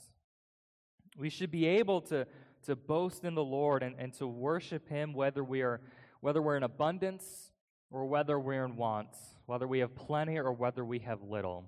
We 1.19 1.31
should 1.31 1.51
be 1.51 1.67
able 1.67 2.01
to, 2.03 2.29
to 2.67 2.77
boast 2.77 3.25
in 3.25 3.35
the 3.35 3.43
Lord 3.43 3.83
and, 3.83 3.97
and 3.99 4.13
to 4.19 4.29
worship 4.29 4.89
Him 4.89 5.15
whether 5.15 5.43
we 5.43 5.63
are 5.63 5.81
whether 6.21 6.41
we're 6.41 6.57
in 6.57 6.63
abundance 6.63 7.51
or 7.91 8.07
whether 8.07 8.39
we're 8.39 8.65
in 8.65 8.77
want, 8.77 9.09
whether 9.47 9.67
we 9.67 9.81
have 9.81 9.97
plenty 9.97 10.39
or 10.39 10.53
whether 10.53 10.85
we 10.85 11.01
have 11.01 11.23
little, 11.23 11.65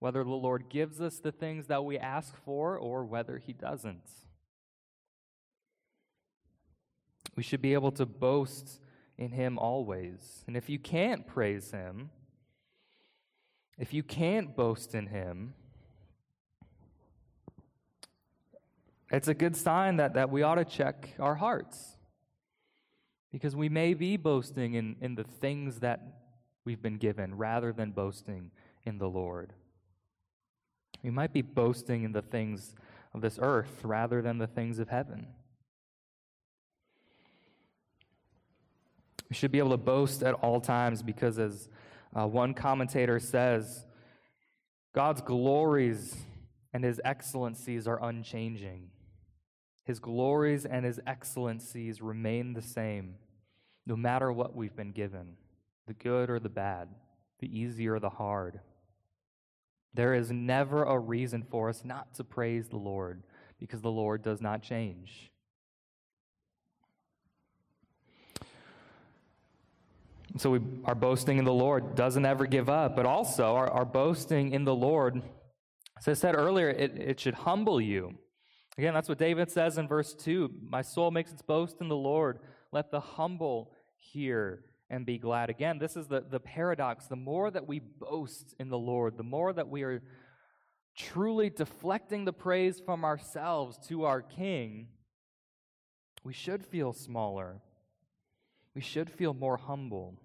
whether 0.00 0.22
the 0.22 0.30
Lord 0.30 0.68
gives 0.68 1.00
us 1.00 1.20
the 1.20 1.32
things 1.32 1.68
that 1.68 1.82
we 1.82 1.96
ask 1.96 2.36
for 2.44 2.76
or 2.76 3.06
whether 3.06 3.38
He 3.38 3.54
doesn't. 3.54 4.10
We 7.36 7.42
should 7.42 7.62
be 7.62 7.74
able 7.74 7.92
to 7.92 8.06
boast 8.06 8.80
in 9.18 9.32
Him 9.32 9.58
always. 9.58 10.44
And 10.46 10.56
if 10.56 10.68
you 10.68 10.78
can't 10.78 11.26
praise 11.26 11.70
Him, 11.70 12.10
if 13.78 13.92
you 13.92 14.02
can't 14.02 14.54
boast 14.54 14.94
in 14.94 15.06
Him, 15.06 15.54
It's 19.14 19.28
a 19.28 19.34
good 19.34 19.56
sign 19.56 19.98
that, 19.98 20.14
that 20.14 20.30
we 20.30 20.42
ought 20.42 20.56
to 20.56 20.64
check 20.64 21.10
our 21.20 21.36
hearts. 21.36 21.96
Because 23.30 23.54
we 23.54 23.68
may 23.68 23.94
be 23.94 24.16
boasting 24.16 24.74
in, 24.74 24.96
in 25.00 25.14
the 25.14 25.24
things 25.24 25.80
that 25.80 26.00
we've 26.64 26.82
been 26.82 26.96
given 26.96 27.36
rather 27.36 27.72
than 27.72 27.92
boasting 27.92 28.50
in 28.84 28.98
the 28.98 29.08
Lord. 29.08 29.52
We 31.02 31.10
might 31.10 31.32
be 31.32 31.42
boasting 31.42 32.02
in 32.02 32.10
the 32.10 32.22
things 32.22 32.74
of 33.12 33.20
this 33.20 33.38
earth 33.40 33.80
rather 33.84 34.20
than 34.20 34.38
the 34.38 34.46
things 34.48 34.80
of 34.80 34.88
heaven. 34.88 35.28
We 39.28 39.36
should 39.36 39.52
be 39.52 39.58
able 39.58 39.70
to 39.70 39.76
boast 39.76 40.22
at 40.22 40.34
all 40.34 40.60
times 40.60 41.02
because, 41.02 41.38
as 41.38 41.68
uh, 42.14 42.26
one 42.26 42.54
commentator 42.54 43.18
says, 43.18 43.86
God's 44.94 45.20
glories 45.20 46.16
and 46.72 46.84
his 46.84 47.00
excellencies 47.04 47.86
are 47.86 48.02
unchanging. 48.02 48.90
His 49.84 49.98
glories 49.98 50.64
and 50.64 50.84
his 50.84 51.00
excellencies 51.06 52.00
remain 52.00 52.54
the 52.54 52.62
same, 52.62 53.16
no 53.86 53.96
matter 53.96 54.32
what 54.32 54.54
we've 54.54 54.76
been 54.76 54.92
given 54.92 55.36
the 55.86 55.94
good 55.94 56.30
or 56.30 56.40
the 56.40 56.48
bad, 56.48 56.88
the 57.40 57.58
easy 57.58 57.86
or 57.86 57.98
the 57.98 58.08
hard. 58.08 58.60
There 59.92 60.14
is 60.14 60.32
never 60.32 60.82
a 60.82 60.98
reason 60.98 61.44
for 61.48 61.68
us 61.68 61.84
not 61.84 62.14
to 62.14 62.24
praise 62.24 62.68
the 62.68 62.78
Lord 62.78 63.22
because 63.58 63.82
the 63.82 63.90
Lord 63.90 64.22
does 64.22 64.40
not 64.40 64.62
change. 64.62 65.30
So 70.36 70.50
we, 70.50 70.60
our 70.84 70.94
boasting 70.96 71.38
in 71.38 71.44
the 71.44 71.52
Lord 71.52 71.94
doesn't 71.94 72.26
ever 72.26 72.46
give 72.46 72.68
up, 72.68 72.96
but 72.96 73.06
also 73.06 73.54
our, 73.54 73.70
our 73.70 73.84
boasting 73.84 74.52
in 74.52 74.64
the 74.64 74.74
Lord, 74.74 75.22
as 75.96 76.08
I 76.08 76.14
said 76.14 76.34
earlier, 76.34 76.68
it, 76.70 76.98
it 76.98 77.20
should 77.20 77.34
humble 77.34 77.80
you. 77.80 78.18
Again, 78.76 78.94
that's 78.94 79.08
what 79.08 79.18
David 79.18 79.50
says 79.50 79.78
in 79.78 79.86
verse 79.86 80.12
2 80.14 80.50
My 80.68 80.82
soul 80.82 81.12
makes 81.12 81.30
its 81.30 81.42
boast 81.42 81.76
in 81.80 81.88
the 81.88 81.96
Lord. 81.96 82.40
Let 82.72 82.90
the 82.90 83.00
humble 83.00 83.70
hear 83.96 84.64
and 84.90 85.06
be 85.06 85.18
glad. 85.18 85.50
Again, 85.50 85.78
this 85.78 85.96
is 85.96 86.08
the, 86.08 86.24
the 86.28 86.40
paradox. 86.40 87.06
The 87.06 87.16
more 87.16 87.50
that 87.52 87.68
we 87.68 87.78
boast 87.78 88.54
in 88.58 88.68
the 88.68 88.78
Lord, 88.78 89.16
the 89.16 89.22
more 89.22 89.52
that 89.52 89.68
we 89.68 89.82
are 89.84 90.02
truly 90.96 91.50
deflecting 91.50 92.24
the 92.24 92.32
praise 92.32 92.80
from 92.84 93.04
ourselves 93.04 93.78
to 93.88 94.04
our 94.04 94.20
King, 94.22 94.88
we 96.24 96.32
should 96.32 96.64
feel 96.64 96.92
smaller. 96.92 97.60
We 98.74 98.80
should 98.80 99.10
feel 99.10 99.34
more 99.34 99.56
humble. 99.56 100.18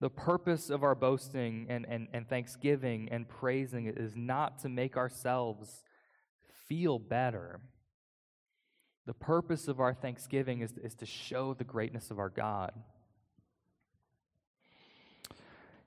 The 0.00 0.10
purpose 0.10 0.70
of 0.70 0.84
our 0.84 0.94
boasting 0.94 1.66
and, 1.68 1.84
and, 1.88 2.08
and 2.12 2.28
thanksgiving 2.28 3.08
and 3.10 3.28
praising 3.28 3.86
is 3.86 4.14
not 4.14 4.60
to 4.60 4.68
make 4.68 4.96
ourselves 4.96 5.82
feel 6.68 6.98
better. 6.98 7.60
The 9.06 9.14
purpose 9.14 9.66
of 9.66 9.80
our 9.80 9.94
thanksgiving 9.94 10.60
is, 10.60 10.72
is 10.82 10.94
to 10.96 11.06
show 11.06 11.54
the 11.54 11.64
greatness 11.64 12.10
of 12.10 12.18
our 12.18 12.28
God. 12.28 12.72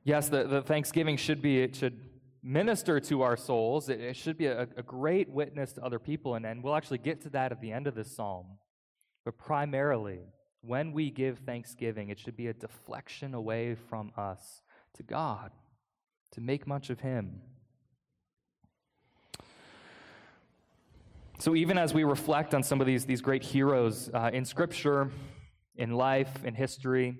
Yes, 0.03 0.27
the, 0.27 0.44
the 0.44 0.62
thanksgiving 0.62 1.15
should 1.15 1.41
be, 1.41 1.62
it 1.62 1.75
should 1.75 2.00
minister 2.44 3.00
to 3.00 3.22
our 3.22 3.38
souls. 3.38 3.88
It, 3.89 4.01
it 4.01 4.15
should 4.15 4.38
be 4.38 4.48
a, 4.48 4.68
a 4.75 4.84
great 4.84 5.30
witness 5.30 5.74
to 5.74 5.86
other 5.86 6.00
people, 6.00 6.36
and, 6.36 6.46
and 6.46 6.63
we'll 6.63 6.75
actually 6.75 6.98
get 6.98 7.22
to 7.22 7.30
that 7.30 7.51
at 7.51 7.62
the 7.62 7.72
end 7.72 7.88
of 7.88 7.96
this 7.96 8.15
psalm. 8.15 8.58
But 9.24 9.38
primarily, 9.38 10.22
when 10.62 10.91
we 10.91 11.10
give 11.10 11.39
thanksgiving, 11.39 12.10
it 12.10 12.20
should 12.20 12.36
be 12.36 12.48
a 12.48 12.53
deflection 12.53 13.34
away 13.34 13.75
from 13.75 14.12
us 14.18 14.62
to 14.96 15.03
God, 15.03 15.51
to 16.32 16.41
make 16.41 16.68
much 16.68 16.89
of 16.89 17.00
Him. 17.00 17.41
So, 21.39 21.56
even 21.56 21.77
as 21.77 21.94
we 21.94 22.03
reflect 22.03 22.53
on 22.53 22.62
some 22.62 22.82
of 22.82 22.88
these, 22.88 23.06
these 23.06 23.22
great 23.22 23.44
heroes 23.44 24.12
uh, 24.13 24.30
in 24.32 24.46
Scripture, 24.46 25.10
in 25.75 25.91
life, 25.91 26.46
in 26.46 26.53
history, 26.53 27.18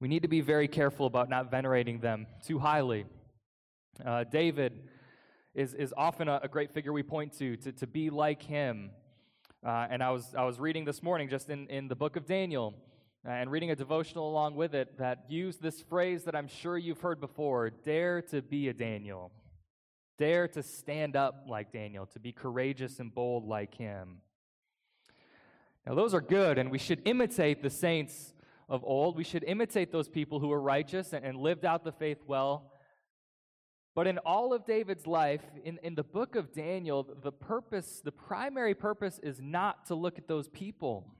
we 0.00 0.08
need 0.08 0.22
to 0.22 0.28
be 0.28 0.40
very 0.40 0.66
careful 0.66 1.04
about 1.04 1.28
not 1.28 1.50
venerating 1.50 2.00
them 2.00 2.26
too 2.42 2.58
highly. 2.58 3.04
Uh, 4.04 4.24
David 4.24 4.88
is, 5.54 5.74
is 5.74 5.92
often 5.94 6.28
a, 6.28 6.40
a, 6.42 6.48
great 6.48 6.72
figure 6.72 6.92
we 6.92 7.02
point 7.02 7.36
to, 7.38 7.56
to, 7.56 7.72
to 7.72 7.86
be 7.86 8.08
like 8.08 8.42
him. 8.42 8.92
Uh, 9.62 9.86
and 9.90 10.02
I 10.02 10.10
was, 10.10 10.34
I 10.34 10.44
was 10.44 10.58
reading 10.58 10.86
this 10.86 11.02
morning 11.02 11.28
just 11.28 11.50
in, 11.50 11.66
in 11.68 11.88
the 11.88 11.94
book 11.94 12.16
of 12.16 12.24
Daniel 12.24 12.74
uh, 13.26 13.30
and 13.30 13.50
reading 13.50 13.70
a 13.70 13.76
devotional 13.76 14.30
along 14.30 14.54
with 14.54 14.74
it 14.74 14.96
that 14.96 15.26
used 15.28 15.60
this 15.60 15.82
phrase 15.82 16.24
that 16.24 16.34
I'm 16.34 16.48
sure 16.48 16.78
you've 16.78 17.02
heard 17.02 17.20
before 17.20 17.68
dare 17.68 18.22
to 18.22 18.40
be 18.40 18.68
a 18.68 18.72
Daniel. 18.72 19.30
Dare 20.16 20.48
to 20.48 20.62
stand 20.62 21.14
up 21.14 21.44
like 21.46 21.72
Daniel, 21.72 22.06
to 22.06 22.18
be 22.18 22.32
courageous 22.32 23.00
and 23.00 23.14
bold 23.14 23.44
like 23.44 23.74
him. 23.74 24.22
Now, 25.86 25.94
those 25.94 26.14
are 26.14 26.22
good, 26.22 26.56
and 26.56 26.70
we 26.70 26.78
should 26.78 27.02
imitate 27.04 27.62
the 27.62 27.70
saints 27.70 28.32
of 28.66 28.82
old. 28.82 29.14
We 29.14 29.24
should 29.24 29.44
imitate 29.44 29.92
those 29.92 30.08
people 30.08 30.40
who 30.40 30.48
were 30.48 30.60
righteous 30.60 31.12
and, 31.12 31.22
and 31.22 31.36
lived 31.36 31.66
out 31.66 31.84
the 31.84 31.92
faith 31.92 32.22
well. 32.26 32.72
But 33.94 34.06
in 34.06 34.18
all 34.18 34.52
of 34.52 34.64
David's 34.64 35.06
life, 35.06 35.42
in, 35.64 35.78
in 35.82 35.94
the 35.94 36.04
book 36.04 36.36
of 36.36 36.52
Daniel, 36.52 37.06
the 37.22 37.32
purpose, 37.32 38.00
the 38.04 38.12
primary 38.12 38.74
purpose 38.74 39.18
is 39.22 39.40
not 39.40 39.86
to 39.86 39.94
look 39.94 40.16
at 40.16 40.28
those 40.28 40.48
people. 40.48 41.12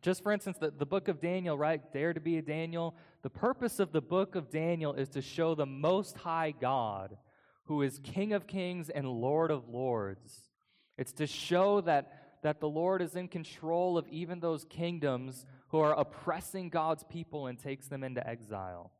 Just 0.00 0.22
for 0.22 0.32
instance, 0.32 0.58
the, 0.58 0.70
the 0.70 0.86
book 0.86 1.08
of 1.08 1.20
Daniel, 1.20 1.56
right? 1.56 1.80
Dare 1.92 2.12
to 2.12 2.20
be 2.20 2.38
a 2.38 2.42
Daniel. 2.42 2.94
The 3.22 3.30
purpose 3.30 3.78
of 3.78 3.92
the 3.92 4.00
book 4.00 4.36
of 4.36 4.50
Daniel 4.50 4.94
is 4.94 5.08
to 5.10 5.22
show 5.22 5.54
the 5.54 5.66
Most 5.66 6.16
High 6.18 6.54
God 6.58 7.16
who 7.64 7.82
is 7.82 8.00
King 8.02 8.32
of 8.32 8.46
kings 8.46 8.88
and 8.88 9.06
Lord 9.06 9.50
of 9.50 9.68
lords. 9.68 10.48
It's 10.96 11.12
to 11.12 11.26
show 11.26 11.82
that, 11.82 12.38
that 12.42 12.60
the 12.60 12.68
Lord 12.68 13.02
is 13.02 13.14
in 13.14 13.28
control 13.28 13.98
of 13.98 14.08
even 14.08 14.40
those 14.40 14.64
kingdoms 14.64 15.44
who 15.68 15.78
are 15.78 15.92
oppressing 15.92 16.70
God's 16.70 17.04
people 17.04 17.46
and 17.46 17.58
takes 17.58 17.86
them 17.86 18.02
into 18.02 18.26
exile. 18.26 18.92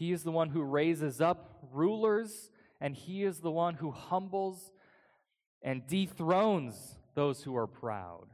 He 0.00 0.12
is 0.12 0.22
the 0.22 0.32
one 0.32 0.48
who 0.48 0.62
raises 0.62 1.20
up 1.20 1.58
rulers, 1.74 2.50
and 2.80 2.94
He 2.94 3.22
is 3.22 3.40
the 3.40 3.50
one 3.50 3.74
who 3.74 3.90
humbles 3.90 4.72
and 5.60 5.86
dethrones 5.86 6.96
those 7.14 7.42
who 7.42 7.54
are 7.54 7.66
proud. 7.66 8.28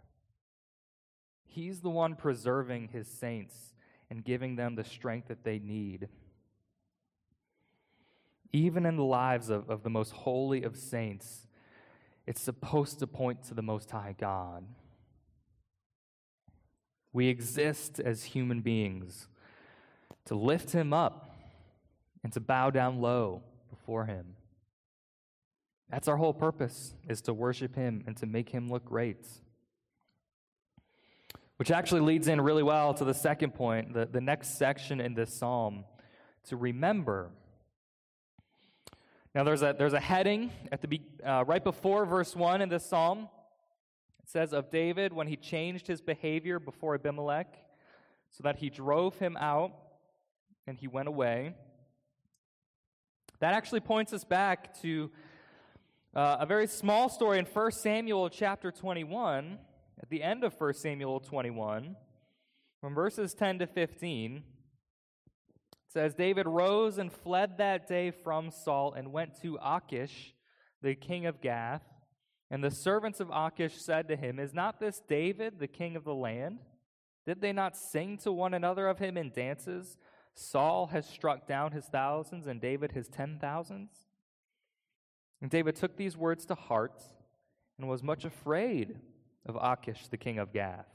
He's 1.44 1.80
the 1.80 1.90
one 1.90 2.14
preserving 2.14 2.90
His 2.92 3.08
saints 3.08 3.74
and 4.08 4.24
giving 4.24 4.54
them 4.54 4.76
the 4.76 4.84
strength 4.84 5.26
that 5.26 5.42
they 5.42 5.58
need. 5.58 6.06
Even 8.52 8.86
in 8.86 8.94
the 8.94 9.02
lives 9.02 9.50
of, 9.50 9.68
of 9.68 9.82
the 9.82 9.90
most 9.90 10.12
holy 10.12 10.62
of 10.62 10.76
saints, 10.76 11.48
it's 12.28 12.40
supposed 12.40 13.00
to 13.00 13.08
point 13.08 13.42
to 13.42 13.54
the 13.54 13.62
Most 13.62 13.90
High 13.90 14.14
God. 14.16 14.64
We 17.12 17.26
exist 17.26 17.98
as 17.98 18.22
human 18.22 18.60
beings 18.60 19.26
to 20.26 20.36
lift 20.36 20.70
Him 20.70 20.92
up 20.92 21.25
and 22.26 22.32
to 22.32 22.40
bow 22.40 22.70
down 22.70 23.00
low 23.00 23.40
before 23.70 24.04
Him. 24.06 24.34
That's 25.88 26.08
our 26.08 26.16
whole 26.16 26.34
purpose, 26.34 26.96
is 27.08 27.20
to 27.22 27.32
worship 27.32 27.76
Him 27.76 28.02
and 28.04 28.16
to 28.16 28.26
make 28.26 28.48
Him 28.48 28.68
look 28.68 28.84
great. 28.84 29.28
Which 31.56 31.70
actually 31.70 32.00
leads 32.00 32.26
in 32.26 32.40
really 32.40 32.64
well 32.64 32.94
to 32.94 33.04
the 33.04 33.14
second 33.14 33.54
point, 33.54 33.94
the, 33.94 34.06
the 34.06 34.20
next 34.20 34.58
section 34.58 35.00
in 35.00 35.14
this 35.14 35.38
psalm, 35.38 35.84
to 36.48 36.56
remember 36.56 37.30
now, 39.32 39.44
there's 39.44 39.62
a, 39.62 39.72
there's 39.78 39.92
a 39.92 40.00
heading 40.00 40.50
at 40.72 40.82
the, 40.82 41.00
uh, 41.24 41.44
right 41.46 41.62
before 41.62 42.06
verse 42.06 42.34
1 42.34 42.60
in 42.60 42.68
this 42.68 42.84
psalm. 42.86 43.28
It 44.20 44.28
says 44.28 44.52
of 44.52 44.68
David 44.68 45.12
when 45.12 45.28
he 45.28 45.36
changed 45.36 45.86
his 45.86 46.00
behavior 46.00 46.58
before 46.58 46.96
Abimelech, 46.96 47.54
so 48.30 48.42
that 48.42 48.56
he 48.56 48.68
drove 48.68 49.16
him 49.18 49.36
out 49.36 49.72
and 50.66 50.76
he 50.76 50.88
went 50.88 51.06
away. 51.06 51.54
That 53.40 53.52
actually 53.52 53.80
points 53.80 54.12
us 54.12 54.24
back 54.24 54.80
to 54.80 55.10
uh, 56.14 56.38
a 56.40 56.46
very 56.46 56.66
small 56.66 57.08
story 57.08 57.38
in 57.38 57.44
1 57.44 57.72
Samuel 57.72 58.30
chapter 58.30 58.70
21, 58.70 59.58
at 60.02 60.08
the 60.08 60.22
end 60.22 60.42
of 60.42 60.54
1 60.58 60.74
Samuel 60.74 61.20
21, 61.20 61.96
from 62.80 62.94
verses 62.94 63.34
10 63.34 63.58
to 63.58 63.66
15 63.66 64.42
says 65.88 66.14
David 66.14 66.46
rose 66.46 66.98
and 66.98 67.12
fled 67.12 67.58
that 67.58 67.86
day 67.86 68.10
from 68.10 68.50
Saul 68.50 68.92
and 68.92 69.12
went 69.12 69.40
to 69.40 69.58
Achish, 69.62 70.34
the 70.82 70.94
king 70.94 71.24
of 71.24 71.40
Gath. 71.40 71.82
And 72.50 72.62
the 72.62 72.70
servants 72.70 73.18
of 73.18 73.30
Achish 73.32 73.76
said 73.76 74.08
to 74.08 74.16
him, 74.16 74.38
Is 74.38 74.52
not 74.52 74.78
this 74.78 75.00
David, 75.08 75.58
the 75.58 75.66
king 75.66 75.96
of 75.96 76.04
the 76.04 76.14
land? 76.14 76.58
Did 77.26 77.40
they 77.40 77.52
not 77.52 77.76
sing 77.76 78.18
to 78.18 78.32
one 78.32 78.52
another 78.52 78.88
of 78.88 78.98
him 78.98 79.16
in 79.16 79.30
dances? 79.30 79.96
Saul 80.38 80.88
has 80.88 81.06
struck 81.06 81.48
down 81.48 81.72
his 81.72 81.86
thousands, 81.86 82.46
and 82.46 82.60
David 82.60 82.92
his 82.92 83.08
ten 83.08 83.38
thousands. 83.40 83.90
And 85.40 85.50
David 85.50 85.76
took 85.76 85.96
these 85.96 86.16
words 86.16 86.44
to 86.46 86.54
heart 86.54 87.02
and 87.78 87.88
was 87.88 88.02
much 88.02 88.24
afraid 88.24 88.98
of 89.46 89.56
Achish, 89.60 90.08
the 90.08 90.16
king 90.16 90.38
of 90.38 90.52
Gath. 90.52 90.88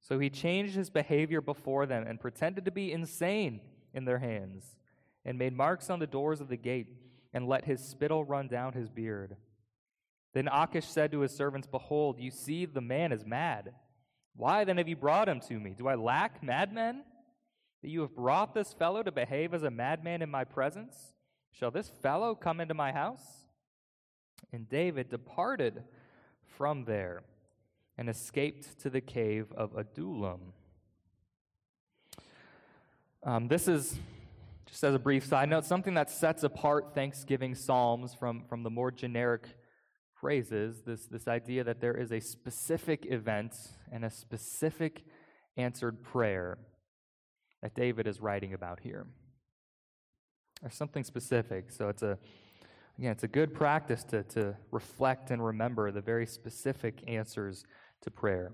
So 0.00 0.18
he 0.18 0.28
changed 0.28 0.74
his 0.74 0.90
behavior 0.90 1.40
before 1.40 1.86
them 1.86 2.04
and 2.06 2.20
pretended 2.20 2.64
to 2.64 2.70
be 2.70 2.92
insane 2.92 3.60
in 3.94 4.04
their 4.04 4.18
hands, 4.18 4.76
and 5.24 5.38
made 5.38 5.56
marks 5.56 5.88
on 5.88 6.00
the 6.00 6.06
doors 6.06 6.40
of 6.40 6.48
the 6.48 6.56
gate, 6.56 6.88
and 7.32 7.46
let 7.46 7.64
his 7.64 7.80
spittle 7.84 8.24
run 8.24 8.48
down 8.48 8.72
his 8.72 8.88
beard. 8.88 9.36
Then 10.34 10.48
Achish 10.48 10.86
said 10.86 11.12
to 11.12 11.20
his 11.20 11.34
servants, 11.34 11.66
Behold, 11.66 12.18
you 12.18 12.30
see 12.30 12.64
the 12.64 12.80
man 12.80 13.12
is 13.12 13.24
mad. 13.24 13.74
Why 14.34 14.64
then 14.64 14.78
have 14.78 14.88
you 14.88 14.96
brought 14.96 15.28
him 15.28 15.40
to 15.48 15.58
me? 15.58 15.74
Do 15.76 15.88
I 15.88 15.94
lack 15.94 16.42
madmen? 16.42 17.02
That 17.82 17.90
you 17.90 18.00
have 18.00 18.14
brought 18.14 18.54
this 18.54 18.72
fellow 18.72 19.02
to 19.02 19.12
behave 19.12 19.54
as 19.54 19.62
a 19.62 19.70
madman 19.70 20.22
in 20.22 20.30
my 20.30 20.44
presence? 20.44 21.12
Shall 21.52 21.70
this 21.70 21.88
fellow 21.88 22.34
come 22.34 22.60
into 22.60 22.74
my 22.74 22.92
house? 22.92 23.46
And 24.52 24.68
David 24.68 25.08
departed 25.08 25.84
from 26.56 26.84
there 26.84 27.22
and 27.96 28.08
escaped 28.08 28.80
to 28.80 28.90
the 28.90 29.00
cave 29.00 29.52
of 29.56 29.76
Adullam. 29.76 30.52
Um, 33.24 33.48
this 33.48 33.66
is, 33.66 33.98
just 34.66 34.84
as 34.84 34.94
a 34.94 34.98
brief 34.98 35.26
side 35.26 35.48
note, 35.48 35.64
something 35.64 35.94
that 35.94 36.10
sets 36.10 36.44
apart 36.44 36.94
Thanksgiving 36.94 37.54
Psalms 37.54 38.14
from, 38.14 38.44
from 38.48 38.62
the 38.62 38.70
more 38.70 38.90
generic 38.90 39.48
phrases 40.14 40.82
this, 40.86 41.06
this 41.06 41.28
idea 41.28 41.64
that 41.64 41.80
there 41.80 41.94
is 41.94 42.12
a 42.12 42.20
specific 42.20 43.06
event 43.10 43.54
and 43.92 44.04
a 44.04 44.10
specific 44.10 45.04
answered 45.56 46.02
prayer 46.02 46.58
that 47.62 47.74
David 47.74 48.06
is 48.06 48.20
writing 48.20 48.54
about 48.54 48.80
here. 48.80 49.06
There's 50.60 50.74
something 50.74 51.04
specific. 51.04 51.70
So 51.70 51.88
it's 51.88 52.02
a 52.02 52.18
again, 52.98 53.12
it's 53.12 53.22
a 53.22 53.28
good 53.28 53.54
practice 53.54 54.02
to, 54.04 54.22
to 54.24 54.56
reflect 54.70 55.30
and 55.30 55.44
remember 55.44 55.90
the 55.90 56.00
very 56.00 56.26
specific 56.26 57.02
answers 57.06 57.64
to 58.02 58.10
prayer. 58.10 58.52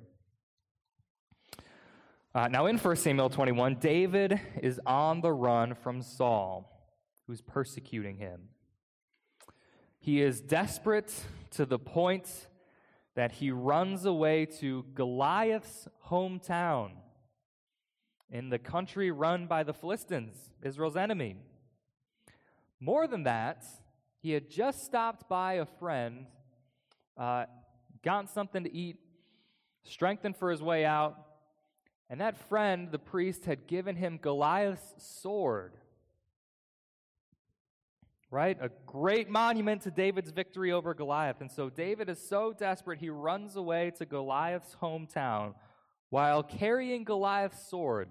Uh, 2.35 2.49
now, 2.49 2.67
in 2.67 2.77
1 2.77 2.97
Samuel 2.97 3.31
21, 3.31 3.77
David 3.77 4.41
is 4.61 4.81
on 4.85 5.21
the 5.21 5.33
run 5.33 5.75
from 5.75 6.03
Saul, 6.03 6.69
who's 7.27 7.41
persecuting 7.41 8.17
him. 8.17 8.49
He 10.01 10.21
is 10.21 10.41
desperate 10.41 11.15
to 11.53 11.65
the 11.65 11.79
point 11.79 12.49
that 13.15 13.33
he 13.33 13.53
runs 13.53 14.05
away 14.05 14.47
to 14.47 14.85
Goliath's 14.95 15.87
hometown 16.09 16.91
in 18.31 18.49
the 18.49 18.59
country 18.59 19.11
run 19.11 19.47
by 19.47 19.63
the 19.63 19.73
Philistines, 19.73 20.35
Israel's 20.63 20.97
enemy. 20.97 21.37
More 22.81 23.07
than 23.07 23.25
that, 23.25 23.65
he 24.21 24.33
had 24.33 24.51
just 24.51 24.85
stopped 24.85 25.29
by 25.29 25.55
a 25.55 25.67
friend, 25.67 26.27
uh, 27.17 27.45
gotten 28.03 28.27
something 28.27 28.65
to 28.65 28.75
eat, 28.75 28.97
strengthened 29.85 30.37
for 30.37 30.51
his 30.51 30.63
way 30.63 30.85
out, 30.85 31.17
and 32.11 32.21
that 32.21 32.37
friend, 32.49 32.91
the 32.91 32.99
priest, 32.99 33.45
had 33.45 33.67
given 33.67 33.97
him 33.97 34.19
Goliath's 34.19 34.95
sword. 34.99 35.75
Right? 38.31 38.59
A 38.61 38.71
great 38.87 39.29
monument 39.29 39.83
to 39.83 39.91
David's 39.91 40.31
victory 40.31 40.73
over 40.73 40.93
Goliath. 40.93 41.41
And 41.41 41.51
so 41.51 41.71
David 41.71 42.09
is 42.09 42.19
so 42.19 42.53
desperate, 42.53 42.99
he 42.99 43.09
runs 43.09 43.55
away 43.55 43.93
to 43.99 44.05
Goliath's 44.05 44.77
hometown 44.83 45.55
while 46.15 46.45
carrying 46.45 47.03
Goliath's 47.03 47.69
sword. 47.69 48.09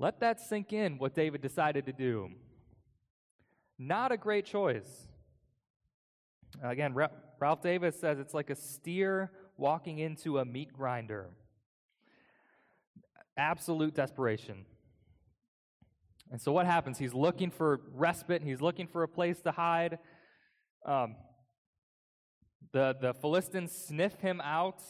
Let 0.00 0.18
that 0.18 0.40
sink 0.40 0.72
in 0.72 0.98
what 0.98 1.14
David 1.14 1.42
decided 1.42 1.86
to 1.86 1.92
do. 1.92 2.30
Not 3.78 4.10
a 4.10 4.16
great 4.16 4.44
choice. 4.44 5.06
Again, 6.60 6.92
Ralph 7.38 7.62
Davis 7.62 8.00
says 8.00 8.18
it's 8.18 8.34
like 8.34 8.50
a 8.50 8.56
steer 8.56 9.30
walking 9.56 10.00
into 10.00 10.40
a 10.40 10.44
meat 10.44 10.72
grinder 10.72 11.30
absolute 13.36 13.94
desperation. 13.94 14.66
And 16.32 16.40
so 16.40 16.50
what 16.50 16.66
happens? 16.66 16.98
He's 16.98 17.14
looking 17.14 17.52
for 17.52 17.80
respite, 17.94 18.42
he's 18.42 18.60
looking 18.60 18.88
for 18.88 19.04
a 19.04 19.08
place 19.08 19.40
to 19.42 19.52
hide. 19.52 20.00
Um, 20.84 21.14
the, 22.72 22.96
the 23.00 23.14
Philistines 23.14 23.70
sniff 23.70 24.16
him 24.16 24.40
out. 24.40 24.82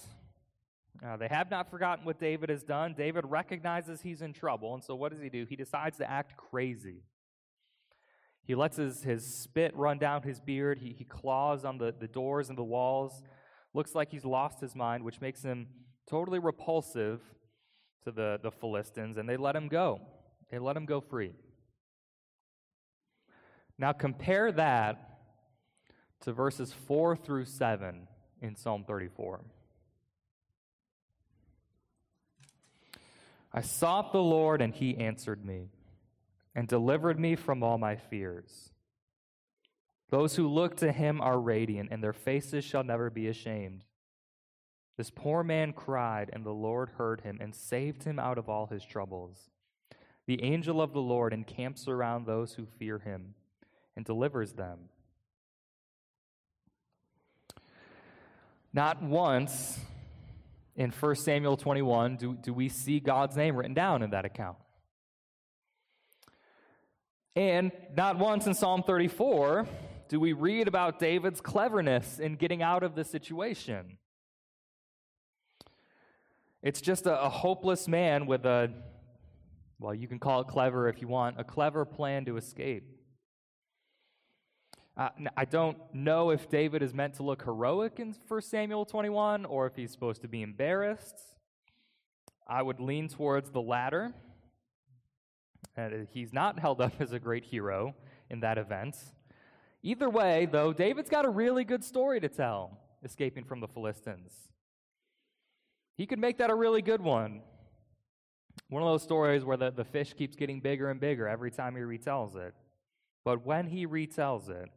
Uh, 1.05 1.17
they 1.17 1.29
have 1.29 1.51
not 1.51 1.69
forgotten 1.69 2.05
what 2.05 2.21
David 2.21 2.49
has 2.49 2.63
done. 2.63 2.95
David 2.97 3.25
recognizes 3.27 4.03
he's 4.03 4.23
in 4.23 4.33
trouble, 4.33 4.75
and 4.75 4.85
so 4.85 4.95
what 4.95 5.11
does 5.11 5.21
he 5.21 5.29
do? 5.29 5.45
He 5.49 5.57
decides 5.57 5.99
to 5.99 6.09
act 6.09 6.37
crazy. 6.37 7.03
He 8.45 8.55
lets 8.55 8.77
his, 8.77 9.03
his 9.03 9.25
spit 9.25 9.77
run 9.77 9.99
down 9.99 10.23
his 10.23 10.41
beard. 10.41 10.79
He, 10.79 10.95
he 10.97 11.05
claws 11.05 11.65
on 11.65 11.79
the, 11.79 11.93
the 11.99 12.09
doors 12.09 12.49
and 12.49 12.59
the 12.59 12.65
walls. 12.65 13.23
Looks 13.75 13.95
like 13.95 14.11
he's 14.11 14.25
lost 14.25 14.61
his 14.61 14.77
mind, 14.77 15.05
which 15.05 15.21
makes 15.21 15.43
him 15.43 15.67
totally 16.09 16.39
repulsive 16.39 17.21
to 18.05 18.13
the, 18.13 18.39
the 18.43 18.51
Philistines, 18.51 19.17
and 19.17 19.29
they 19.29 19.37
let 19.37 19.57
him 19.57 19.69
go. 19.69 20.01
They 20.51 20.59
let 20.59 20.77
him 20.77 20.87
go 20.87 21.01
free. 21.01 21.33
Now 23.79 23.93
compare 23.93 24.53
that 24.53 25.19
to 26.21 26.33
verses 26.33 26.73
4 26.87 27.17
through 27.17 27.47
7 27.47 28.07
in 28.41 28.55
Psalm 28.55 28.85
34. 28.87 29.41
I 33.55 33.61
sought 33.61 34.13
the 34.13 34.23
Lord, 34.23 34.63
and 34.63 34.75
he 34.75 34.97
answered 34.97 35.45
me 35.45 35.69
and 36.55 36.69
delivered 36.69 37.19
me 37.19 37.37
from 37.37 37.63
all 37.63 37.79
my 37.79 37.97
fears. 37.97 38.71
Those 40.11 40.37
who 40.37 40.49
look 40.49 40.77
to 40.77 40.93
him 40.93 41.21
are 41.21 41.41
radiant, 41.41 41.89
and 41.91 42.03
their 42.03 42.13
faces 42.13 42.65
shall 42.65 42.85
never 42.85 43.09
be 43.11 43.29
ashamed. 43.29 43.85
This 44.99 45.11
poor 45.11 45.43
man 45.43 45.73
cried, 45.73 46.31
and 46.33 46.45
the 46.45 46.51
Lord 46.51 46.91
heard 46.91 47.23
him 47.23 47.39
and 47.41 47.55
saved 47.55 48.05
him 48.05 48.19
out 48.19 48.37
of 48.37 48.49
all 48.49 48.67
his 48.67 48.85
troubles. 48.85 49.51
The 50.27 50.43
angel 50.43 50.81
of 50.81 50.93
the 50.93 51.01
Lord 51.01 51.33
encamps 51.33 51.89
around 51.89 52.27
those 52.27 52.55
who 52.55 52.67
fear 52.67 52.99
him, 52.99 53.35
and 53.97 54.05
delivers 54.05 54.53
them. 54.53 54.91
Not 58.75 59.03
once 59.03 59.81
in 60.83 60.91
1 60.91 61.15
Samuel 61.15 61.57
21 61.57 62.17
do, 62.17 62.35
do 62.35 62.53
we 62.53 62.69
see 62.69 62.99
God's 62.99 63.37
name 63.37 63.57
written 63.57 63.75
down 63.75 64.03
in 64.03 64.11
that 64.11 64.25
account. 64.25 64.59
And 67.37 67.73
not 67.97 68.19
once 68.19 68.47
in 68.47 68.55
Psalm 68.55 68.83
34 68.83 69.67
do 70.09 70.21
we 70.21 70.33
read 70.33 70.69
about 70.69 70.99
David's 70.99 71.41
cleverness 71.41 72.19
in 72.19 72.35
getting 72.35 72.63
out 72.63 72.83
of 72.83 72.95
the 72.95 73.05
situation. 73.05 73.97
It's 76.63 76.81
just 76.83 77.07
a, 77.07 77.19
a, 77.23 77.31
hopeless 77.31 77.89
man 77.89 78.27
with 78.27 78.45
a, 78.45 78.71
well, 79.79 79.95
you 79.95 80.07
can 80.07 80.19
call 80.19 80.43
it 80.43 80.49
clever 80.49 80.89
if 80.89 81.01
you 81.01 81.09
want, 81.09 81.41
a 81.41 81.45
clever 81.45 81.87
plan 81.87 82.27
to 82.27 82.37
escape. 82.37 83.02
Uh, 84.95 85.09
I 85.37 85.47
don't 85.47 85.79
know 85.95 86.31
if 86.31 86.51
David 86.51 86.83
is 86.83 86.93
meant 86.93 87.15
to 87.15 87.23
look 87.23 87.45
heroic 87.45 87.99
in 87.99 88.15
1 88.29 88.43
Samuel 88.43 88.85
21 88.85 89.47
or 89.47 89.67
if 89.67 89.75
he's 89.75 89.91
supposed 89.91 90.21
to 90.23 90.29
be 90.29 90.43
embarrassed. 90.43 91.19
I 92.47 92.61
would 92.61 92.79
lean 92.79 93.09
towards 93.09 93.51
the 93.51 93.63
latter. 93.63 94.13
And 95.77 96.07
he's 96.13 96.35
not 96.35 96.59
held 96.59 96.83
up 96.83 96.93
as 97.01 97.13
a 97.13 97.19
great 97.19 97.45
hero 97.45 97.95
in 98.29 98.41
that 98.41 98.59
event. 98.59 98.97
Either 99.83 100.11
way, 100.11 100.47
though, 100.51 100.73
David's 100.75 101.09
got 101.09 101.25
a 101.25 101.31
really 101.31 101.65
good 101.65 101.83
story 101.83 102.21
to 102.21 102.29
tell, 102.29 102.79
escaping 103.03 103.45
from 103.45 103.61
the 103.61 103.69
Philistines. 103.69 104.33
He 105.97 106.07
could 106.07 106.19
make 106.19 106.39
that 106.39 106.51
a 106.51 106.55
really 106.55 106.83
good 106.83 107.01
one. 107.01 107.41
One 108.69 108.83
of 108.83 108.89
those 108.89 109.03
stories 109.03 109.45
where 109.45 109.57
the, 109.57 109.71
the 109.71 109.85
fish 109.85 110.13
keeps 110.13 110.37
getting 110.37 110.61
bigger 110.61 110.91
and 110.91 111.01
bigger 111.01 111.27
every 111.27 111.51
time 111.51 111.77
he 111.77 111.83
retells 111.83 112.37
it. 112.37 112.55
But 113.25 113.47
when 113.47 113.67
he 113.67 113.87
retells 113.87 114.51
it, 114.51 114.69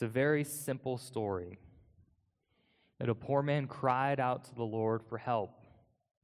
it's 0.00 0.06
a 0.06 0.08
very 0.08 0.44
simple 0.44 0.96
story 0.96 1.58
that 2.98 3.10
a 3.10 3.14
poor 3.14 3.42
man 3.42 3.66
cried 3.66 4.18
out 4.18 4.44
to 4.44 4.54
the 4.54 4.64
Lord 4.64 5.02
for 5.02 5.18
help, 5.18 5.66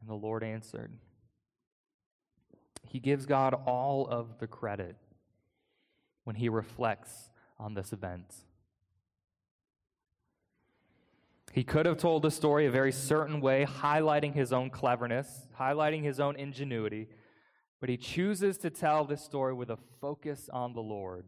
and 0.01 0.09
the 0.09 0.15
Lord 0.15 0.43
answered. 0.43 0.95
He 2.89 3.01
gives 3.01 3.27
God 3.27 3.53
all 3.67 4.07
of 4.07 4.39
the 4.39 4.47
credit 4.47 4.97
when 6.25 6.37
he 6.37 6.49
reflects 6.49 7.29
on 7.59 7.75
this 7.75 7.93
event. 7.93 8.35
He 11.53 11.63
could 11.63 11.85
have 11.85 11.99
told 11.99 12.23
the 12.23 12.31
story 12.31 12.65
a 12.65 12.71
very 12.71 12.93
certain 12.93 13.43
way, 13.43 13.67
highlighting 13.67 14.33
his 14.33 14.55
own 14.55 14.71
cleverness, 14.71 15.49
highlighting 15.61 16.03
his 16.03 16.19
own 16.19 16.37
ingenuity, 16.37 17.09
but 17.81 17.91
he 17.91 17.99
chooses 17.99 18.57
to 18.57 18.71
tell 18.71 19.05
this 19.05 19.23
story 19.23 19.53
with 19.53 19.69
a 19.69 19.77
focus 20.01 20.49
on 20.51 20.73
the 20.73 20.81
Lord. 20.81 21.27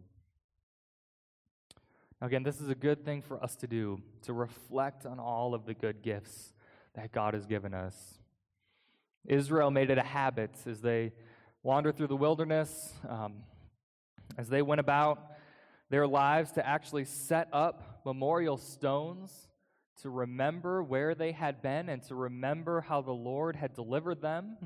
Again, 2.21 2.43
this 2.43 2.61
is 2.61 2.69
a 2.69 2.75
good 2.75 3.05
thing 3.05 3.23
for 3.23 3.43
us 3.43 3.55
to 3.57 3.69
do, 3.69 4.03
to 4.23 4.33
reflect 4.33 5.07
on 5.07 5.21
all 5.21 5.55
of 5.55 5.67
the 5.67 5.75
good 5.75 6.03
gifts 6.03 6.53
that 6.95 7.13
God 7.13 7.35
has 7.35 7.47
given 7.47 7.73
us. 7.73 8.19
Israel 9.25 9.71
made 9.71 9.91
it 9.91 9.99
a 9.99 10.03
habit 10.03 10.51
as 10.67 10.81
they 10.81 11.13
wandered 11.63 11.97
through 11.97 12.09
the 12.09 12.17
wilderness, 12.17 12.93
um, 13.09 13.35
as 14.37 14.49
they 14.49 14.63
went 14.63 14.81
about 14.81 15.33
their 15.91 16.09
lives 16.09 16.53
to 16.53 16.67
actually 16.67 17.05
set 17.05 17.49
up 17.53 18.01
memorial 18.05 18.57
stones 18.57 19.49
to 20.03 20.11
remember 20.11 20.83
where 20.83 21.15
they 21.15 21.33
had 21.33 21.63
been 21.63 21.89
and 21.89 22.03
to 22.05 22.15
remember 22.15 22.81
how 22.81 23.01
the 23.01 23.13
Lord 23.13 23.55
had 23.55 23.75
delivered 23.75 24.21
them. 24.21 24.57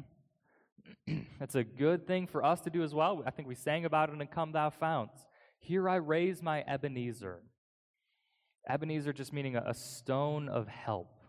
That's 1.38 1.55
a 1.55 1.65
good 1.65 2.07
thing 2.07 2.27
for 2.27 2.45
us 2.45 2.61
to 2.62 2.71
do 2.71 2.83
as 2.83 2.95
well. 2.95 3.23
I 3.27 3.31
think 3.31 3.49
we 3.49 3.55
sang 3.55 3.85
about 3.85 4.11
it 4.11 4.21
in 4.21 4.27
Come 4.27 4.53
Thou 4.53 4.71
Fount. 4.71 5.11
Here 5.62 5.88
I 5.88 5.96
raise 5.96 6.42
my 6.42 6.64
Ebenezer. 6.66 7.38
Ebenezer 8.68 9.12
just 9.12 9.33
meaning 9.33 9.55
a, 9.55 9.72
stone 9.72 10.48
of 10.48 10.66
help. 10.66 11.20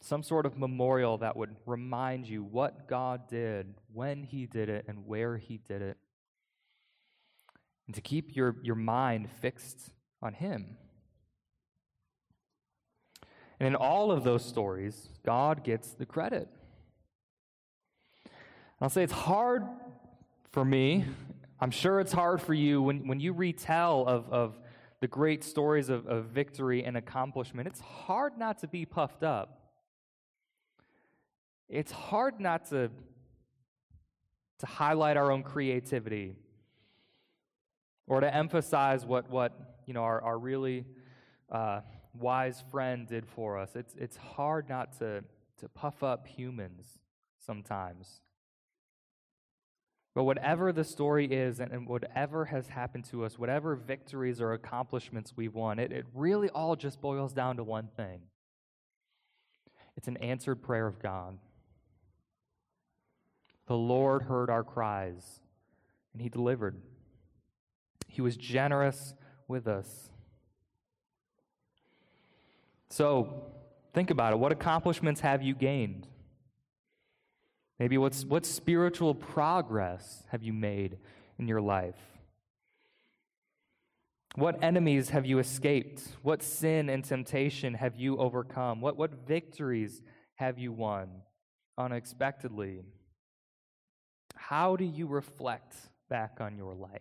Some 0.00 0.22
sort 0.22 0.46
of 0.46 0.56
memorial 0.56 1.18
that 1.18 1.36
would 1.36 1.56
remind 1.66 2.28
you 2.28 2.44
what 2.44 2.88
God 2.88 3.28
did, 3.28 3.74
when 3.92 4.22
He 4.22 4.46
did 4.46 4.68
it, 4.68 4.84
and 4.86 5.04
where 5.04 5.36
He 5.36 5.58
did 5.58 5.82
it. 5.82 5.96
And 7.86 7.94
to 7.96 8.00
keep 8.00 8.36
your, 8.36 8.54
your 8.62 8.76
mind 8.76 9.28
fixed 9.40 9.90
on 10.22 10.34
Him. 10.34 10.76
And 13.58 13.66
in 13.66 13.74
all 13.74 14.12
of 14.12 14.22
those 14.22 14.44
stories, 14.44 15.08
God 15.26 15.64
gets 15.64 15.90
the 15.90 16.06
credit. 16.06 16.48
I'll 18.80 18.88
say 18.88 19.02
it's 19.02 19.12
hard 19.12 19.64
for 20.52 20.64
me 20.64 21.04
I'm 21.60 21.70
sure 21.70 22.00
it's 22.00 22.12
hard 22.12 22.40
for 22.40 22.54
you 22.54 22.80
when, 22.80 23.06
when 23.06 23.20
you 23.20 23.34
retell 23.34 24.06
of, 24.06 24.32
of 24.32 24.58
the 25.00 25.08
great 25.08 25.44
stories 25.44 25.90
of, 25.90 26.06
of 26.06 26.26
victory 26.26 26.84
and 26.84 26.96
accomplishment, 26.96 27.68
it's 27.68 27.80
hard 27.80 28.38
not 28.38 28.58
to 28.60 28.68
be 28.68 28.86
puffed 28.86 29.22
up. 29.22 29.60
It's 31.68 31.92
hard 31.92 32.40
not 32.40 32.70
to, 32.70 32.90
to 34.58 34.66
highlight 34.66 35.18
our 35.18 35.30
own 35.30 35.42
creativity 35.42 36.34
or 38.06 38.20
to 38.20 38.34
emphasize 38.34 39.04
what, 39.04 39.28
what 39.28 39.82
you 39.86 39.92
know, 39.92 40.02
our, 40.02 40.20
our 40.22 40.38
really 40.38 40.86
uh, 41.50 41.80
wise 42.14 42.64
friend 42.70 43.06
did 43.06 43.26
for 43.26 43.58
us. 43.58 43.76
It's, 43.76 43.94
it's 43.96 44.16
hard 44.16 44.68
not 44.68 44.98
to, 44.98 45.22
to 45.58 45.68
puff 45.68 46.02
up 46.02 46.26
humans 46.26 46.86
sometimes. 47.38 48.20
But 50.14 50.24
whatever 50.24 50.72
the 50.72 50.84
story 50.84 51.26
is 51.26 51.60
and, 51.60 51.86
whatever 51.86 52.46
has 52.46 52.68
happened 52.68 53.04
to 53.06 53.24
us, 53.24 53.38
whatever 53.38 53.76
victories 53.76 54.40
or 54.40 54.52
accomplishments 54.52 55.34
we've 55.36 55.54
won, 55.54 55.78
it, 55.78 55.92
it 55.92 56.04
really 56.14 56.48
all 56.50 56.74
just 56.74 57.00
boils 57.00 57.32
down 57.32 57.56
to 57.56 57.64
one 57.64 57.88
thing 57.96 58.20
it's 59.96 60.08
an 60.08 60.16
answered 60.18 60.62
prayer 60.62 60.86
of 60.86 60.98
God. 61.00 61.36
The 63.66 63.76
Lord 63.76 64.22
heard 64.22 64.48
our 64.48 64.64
cries, 64.64 65.40
and 66.12 66.22
He 66.22 66.28
delivered. 66.28 66.80
He 68.08 68.22
was 68.22 68.36
generous 68.36 69.14
with 69.46 69.68
us. 69.68 70.10
So, 72.88 73.44
think 73.92 74.10
about 74.10 74.32
it. 74.32 74.38
What 74.38 74.52
accomplishments 74.52 75.20
have 75.20 75.42
you 75.42 75.54
gained? 75.54 76.08
Maybe 77.80 77.96
what's, 77.96 78.26
what 78.26 78.44
spiritual 78.44 79.14
progress 79.14 80.22
have 80.28 80.42
you 80.42 80.52
made 80.52 80.98
in 81.38 81.48
your 81.48 81.62
life? 81.62 81.96
What 84.34 84.62
enemies 84.62 85.08
have 85.08 85.24
you 85.24 85.38
escaped? 85.38 86.02
What 86.22 86.42
sin 86.42 86.90
and 86.90 87.02
temptation 87.02 87.72
have 87.72 87.96
you 87.96 88.18
overcome? 88.18 88.82
What, 88.82 88.98
what 88.98 89.26
victories 89.26 90.02
have 90.34 90.58
you 90.58 90.72
won 90.72 91.08
unexpectedly? 91.78 92.82
How 94.36 94.76
do 94.76 94.84
you 94.84 95.06
reflect 95.06 95.74
back 96.10 96.36
on 96.38 96.58
your 96.58 96.74
life? 96.74 97.00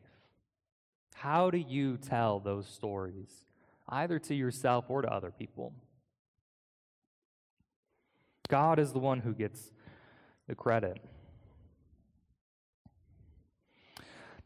How 1.13 1.51
do 1.51 1.57
you 1.57 1.97
tell 1.97 2.39
those 2.39 2.67
stories, 2.67 3.43
either 3.89 4.17
to 4.19 4.33
yourself 4.33 4.85
or 4.87 5.01
to 5.01 5.13
other 5.13 5.31
people? 5.31 5.73
God 8.47 8.79
is 8.79 8.93
the 8.93 8.99
one 8.99 9.19
who 9.19 9.33
gets 9.33 9.71
the 10.49 10.55
credit. 10.55 10.99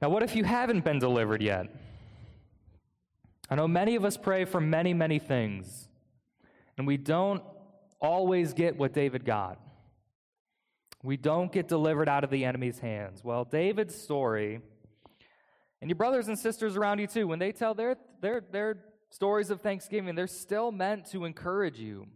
Now, 0.02 0.10
what 0.10 0.22
if 0.22 0.36
you 0.36 0.44
haven't 0.44 0.84
been 0.84 1.00
delivered 1.00 1.42
yet? 1.42 1.68
I 3.50 3.56
know 3.56 3.68
many 3.68 3.96
of 3.96 4.04
us 4.04 4.18
pray 4.18 4.44
for 4.44 4.60
many, 4.60 4.94
many 4.94 5.18
things, 5.18 5.88
and 6.78 6.86
we 6.86 6.98
don't 6.98 7.42
always 8.02 8.54
get 8.54 8.78
what 8.78 8.94
David 8.94 9.24
got. 9.24 9.60
We 11.04 11.16
don't 11.16 11.52
get 11.52 11.70
delivered 11.70 12.10
out 12.10 12.26
of 12.26 12.30
the 12.30 12.44
enemy's 12.44 12.80
hands. 12.80 13.24
Well, 13.24 13.46
David's 13.46 13.96
story, 13.96 14.60
and 15.80 15.90
your 15.90 15.96
brothers 15.96 16.28
and 16.28 16.38
sisters 16.38 16.76
around 16.76 17.00
you 17.00 17.08
too, 17.08 17.28
when 17.28 17.40
they 17.40 17.54
tell 17.54 17.74
their, 17.74 17.96
their, 18.20 18.44
their 18.52 18.78
stories 19.10 19.50
of 19.50 19.62
thanksgiving, 19.62 20.16
they're 20.16 20.28
still 20.28 20.72
meant 20.72 21.06
to 21.12 21.24
encourage 21.24 21.80
you. 21.80 22.08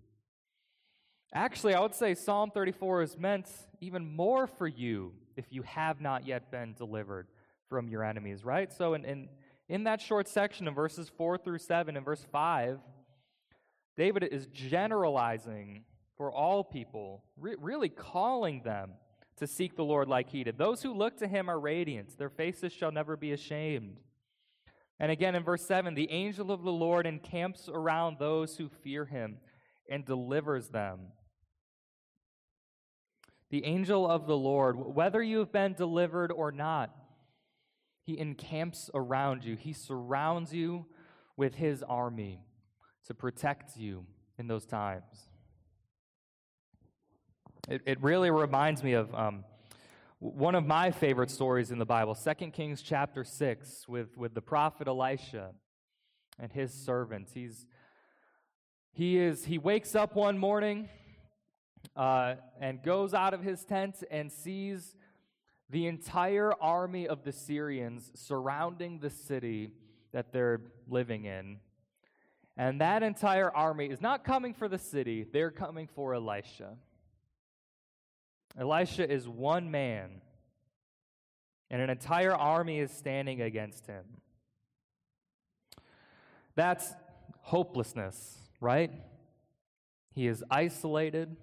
Actually, 1.34 1.74
I 1.74 1.82
would 1.82 1.96
say 1.96 2.16
Psalm 2.16 2.52
34 2.52 3.02
is 3.02 3.18
meant 3.18 3.50
even 3.82 4.06
more 4.16 4.48
for 4.48 4.68
you 4.68 5.14
if 5.36 5.46
you 5.50 5.62
have 5.64 6.00
not 6.00 6.26
yet 6.26 6.52
been 6.52 6.74
delivered 6.74 7.28
from 7.70 7.90
your 7.90 8.04
enemies, 8.04 8.46
right? 8.46 8.72
So, 8.72 8.94
in, 8.94 9.04
in, 9.04 9.30
in 9.68 9.84
that 9.84 10.00
short 10.00 10.28
section 10.28 10.68
of 10.68 10.76
verses 10.76 11.12
4 11.18 11.38
through 11.38 11.60
7 11.60 11.98
and 11.98 12.06
verse 12.06 12.26
5, 12.32 12.80
David 13.98 14.24
is 14.24 14.48
generalizing 14.48 15.84
for 16.16 16.32
all 16.32 16.64
people, 16.64 17.24
re- 17.38 17.56
really 17.60 17.90
calling 17.90 18.62
them 18.64 18.92
to 19.38 19.48
seek 19.48 19.76
the 19.76 19.84
Lord 19.84 20.08
like 20.08 20.30
he 20.30 20.44
did. 20.44 20.58
Those 20.58 20.82
who 20.82 20.94
look 20.94 21.18
to 21.18 21.28
him 21.28 21.50
are 21.50 21.60
radiant, 21.60 22.18
their 22.18 22.30
faces 22.30 22.72
shall 22.72 22.92
never 22.92 23.18
be 23.18 23.34
ashamed. 23.34 23.98
And 25.00 25.12
again 25.12 25.36
in 25.36 25.44
verse 25.44 25.66
7, 25.66 25.94
the 25.94 26.10
angel 26.10 26.52
of 26.52 26.64
the 26.64 26.72
Lord 26.72 27.06
encamps 27.06 27.70
around 27.72 28.18
those 28.18 28.58
who 28.58 28.70
fear 28.70 29.06
him 29.06 29.38
and 29.90 30.06
delivers 30.06 30.70
them. 30.70 31.00
The 33.50 33.64
angel 33.66 34.10
of 34.10 34.28
the 34.28 34.38
Lord, 34.38 34.78
whether 34.78 35.24
you 35.24 35.40
have 35.40 35.52
been 35.52 35.74
delivered 35.74 36.32
or 36.32 36.52
not, 36.52 36.94
he 38.04 38.20
encamps 38.20 38.90
around 38.94 39.44
you, 39.44 39.56
he 39.56 39.74
surrounds 39.74 40.54
you 40.54 40.86
with 41.36 41.56
his 41.56 41.84
army 41.84 42.42
to 43.06 43.14
protect 43.14 43.78
you 43.78 44.06
in 44.38 44.48
those 44.48 44.66
times. 44.66 45.28
It, 47.70 47.82
it 47.86 48.02
really 48.02 48.32
reminds 48.32 48.82
me 48.84 48.94
of 48.94 49.14
um, 49.14 49.44
one 50.20 50.56
of 50.56 50.66
my 50.66 50.92
favorite 50.92 51.30
stories 51.30 51.70
in 51.70 51.80
the 51.80 51.86
Bible, 51.86 52.16
2 52.16 52.52
Kings 52.52 52.82
chapter 52.82 53.24
6, 53.24 53.88
with, 53.88 54.18
with 54.18 54.34
the 54.34 54.42
prophet 54.42 54.88
Elisha 54.88 55.52
and 56.40 56.52
his 56.52 56.74
servants. 56.74 57.34
He's, 57.34 57.66
he, 58.92 59.18
is, 59.18 59.46
he 59.46 59.58
wakes 59.58 59.96
up 59.96 60.16
one 60.16 60.38
morning 60.38 60.90
uh, 61.98 62.36
and 62.62 62.82
goes 62.84 63.14
out 63.14 63.34
of 63.34 63.42
his 63.42 63.66
tent 63.66 64.04
and 64.12 64.32
sees 64.32 64.96
the 65.70 65.88
entire 65.88 66.54
army 66.62 67.08
of 67.08 67.24
the 67.24 67.32
Syrians 67.32 68.12
surrounding 68.14 69.00
the 69.00 69.10
city 69.10 69.72
that 70.14 70.32
they're 70.32 70.62
living 70.88 71.26
in. 71.26 71.58
And 72.56 72.80
that 72.82 73.04
entire 73.04 73.54
army 73.54 73.88
is 73.88 74.00
not 74.00 74.24
coming 74.24 74.54
for 74.54 74.68
the 74.68 74.78
city, 74.78 75.26
they're 75.32 75.52
coming 75.52 75.88
for 75.88 76.14
Elisha. 76.14 76.76
Elisha 78.58 79.12
is 79.12 79.28
one 79.28 79.70
man, 79.70 80.22
and 81.70 81.82
an 81.82 81.90
entire 81.90 82.34
army 82.34 82.80
is 82.80 82.92
standing 82.92 83.42
against 83.42 83.86
him. 83.86 84.04
That's 86.56 86.92
hopelessness, 87.42 88.40
right? 88.60 88.92
He 90.16 90.26
is 90.26 90.44
isolated, 90.50 91.36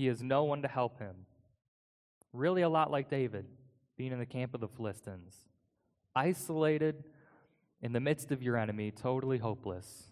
he 0.00 0.06
has 0.06 0.22
no 0.22 0.44
one 0.44 0.62
to 0.62 0.68
help 0.68 0.98
him. 0.98 1.14
Really, 2.32 2.62
a 2.62 2.70
lot 2.70 2.90
like 2.90 3.10
David 3.10 3.44
being 3.98 4.12
in 4.12 4.18
the 4.18 4.24
camp 4.24 4.54
of 4.54 4.60
the 4.62 4.68
Philistines. 4.68 5.36
Isolated 6.16 7.04
in 7.82 7.92
the 7.92 8.00
midst 8.00 8.32
of 8.32 8.42
your 8.42 8.56
enemy, 8.56 8.90
totally 8.90 9.36
hopeless. 9.36 10.04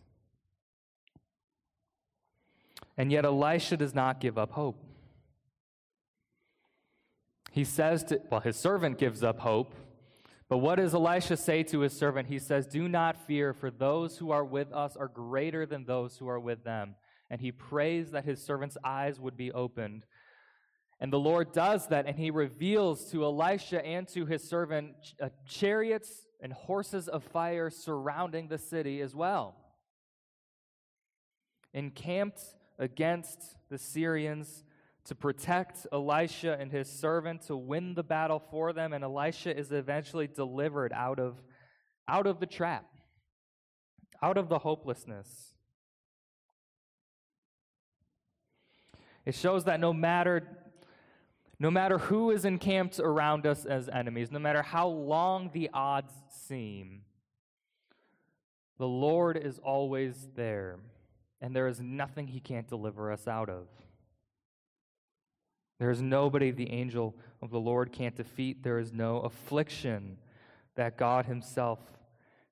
And 2.99 3.11
yet, 3.11 3.25
Elisha 3.25 3.79
does 3.79 3.95
not 3.95 4.21
give 4.21 4.37
up 4.37 4.53
hope. 4.53 4.85
He 7.51 7.65
says 7.65 8.05
to, 8.05 8.21
well, 8.31 8.41
his 8.41 8.57
servant 8.57 8.99
gives 8.99 9.23
up 9.23 9.39
hope. 9.39 9.75
But 10.51 10.59
what 10.59 10.75
does 10.75 10.93
Elisha 10.93 11.39
say 11.39 11.63
to 11.63 11.81
his 11.81 11.95
servant? 11.95 12.29
He 12.29 12.39
says, 12.39 12.67
Do 12.67 12.89
not 12.89 13.27
fear, 13.27 13.55
for 13.55 13.71
those 13.71 14.19
who 14.19 14.33
are 14.33 14.45
with 14.45 14.71
us 14.71 14.97
are 14.97 15.09
greater 15.09 15.65
than 15.65 15.87
those 15.87 16.19
who 16.19 16.29
are 16.29 16.41
with 16.41 16.63
them. 16.63 16.95
And 17.31 17.41
he 17.41 17.53
prays 17.53 18.13
that 18.13 18.25
his 18.25 18.43
servant's 18.43 18.79
eyes 18.83 19.21
would 19.21 19.37
be 19.37 19.53
opened. 19.53 20.07
And 21.01 21.13
the 21.13 21.19
Lord 21.19 21.53
does 21.53 21.87
that, 21.89 22.07
and 22.07 22.19
he 22.19 22.31
reveals 22.31 23.11
to 23.13 23.23
Elisha 23.23 23.85
and 23.85 24.09
to 24.09 24.27
his 24.27 24.49
servant 24.49 24.95
uh, 25.23 25.29
chariots 25.47 26.27
and 26.41 26.53
horses 26.53 27.09
of 27.09 27.23
fire 27.23 27.71
surrounding 27.71 28.49
the 28.49 28.59
city 28.59 29.01
as 29.01 29.15
well. 29.15 29.55
Encamped 31.73 32.41
against 32.79 33.57
the 33.71 33.79
Syrians 33.79 34.65
to 35.05 35.15
protect 35.15 35.87
Elisha 35.93 36.57
and 36.61 36.71
his 36.71 36.91
servant, 36.91 37.43
to 37.43 37.57
win 37.57 37.95
the 37.95 38.03
battle 38.03 38.43
for 38.51 38.73
them, 38.73 38.93
and 38.93 39.05
Elisha 39.05 39.57
is 39.57 39.73
eventually 39.73 40.27
delivered 40.27 40.93
out 40.93 41.19
of, 41.19 41.41
out 42.07 42.27
of 42.27 42.41
the 42.41 42.47
trap, 42.47 42.85
out 44.23 44.37
of 44.37 44.49
the 44.49 44.59
hopelessness. 44.59 45.55
It 49.29 49.35
shows 49.35 49.65
that 49.65 49.79
no 49.79 49.93
matter, 49.93 50.43
no 51.59 51.71
matter 51.71 51.99
who 51.99 52.31
is 52.31 52.47
encamped 52.47 52.99
around 52.99 53.47
us 53.47 53.67
as 53.67 53.87
enemies, 53.91 54.31
no 54.33 54.39
matter 54.39 54.63
how 54.63 54.89
long 54.89 55.51
the 55.53 55.69
odds 55.75 56.15
seem, 56.31 57.03
the 58.79 58.89
Lord 58.89 59.37
is 59.37 59.59
always 59.59 60.29
there, 60.35 60.79
and 61.43 61.55
there 61.55 61.69
is 61.69 61.79
nothing 61.79 62.29
he 62.29 62.41
can't 62.41 62.67
deliver 62.67 63.13
us 63.13 63.29
out 63.29 63.51
of. 63.51 63.67
There 65.79 65.91
is 65.91 66.01
nobody 66.01 66.51
the 66.51 66.71
angel 66.71 67.15
of 67.43 67.51
the 67.51 67.61
Lord 67.61 67.93
can't 67.93 68.17
defeat. 68.17 68.63
There 68.63 68.79
is 68.79 68.95
no 68.95 69.19
affliction 69.19 70.17
that 70.75 70.97
God 70.97 71.27
Himself 71.27 71.81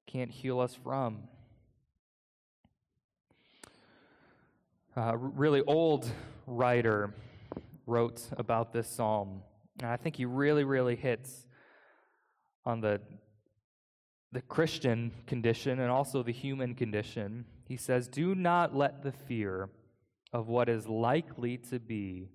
can't 0.07 0.31
heal 0.31 0.61
us 0.61 0.75
from. 0.75 1.23
Uh, 4.95 5.13
A 5.13 5.17
really 5.17 5.63
old 5.63 6.11
writer 6.47 7.15
wrote 7.87 8.23
about 8.37 8.73
this 8.73 8.89
psalm, 8.89 9.43
and 9.81 9.91
I 9.91 9.97
think 9.97 10.17
he 10.17 10.25
really, 10.25 10.65
really 10.65 10.97
hits 10.97 11.47
on 12.65 12.81
the, 12.81 13.01
the 14.33 14.43
Christian 14.43 15.13
condition 15.27 15.81
and 15.81 15.91
also 15.91 16.23
the 16.23 16.33
human 16.33 16.75
condition. 16.75 17.45
He 17.69 17.77
says, 17.77 18.09
Do 18.09 18.35
not 18.35 18.75
let 18.75 19.03
the 19.03 19.13
fear 19.13 19.69
of 20.33 20.49
what 20.49 20.69
is 20.69 20.89
likely 20.89 21.57
to 21.59 21.79
be 21.79 22.29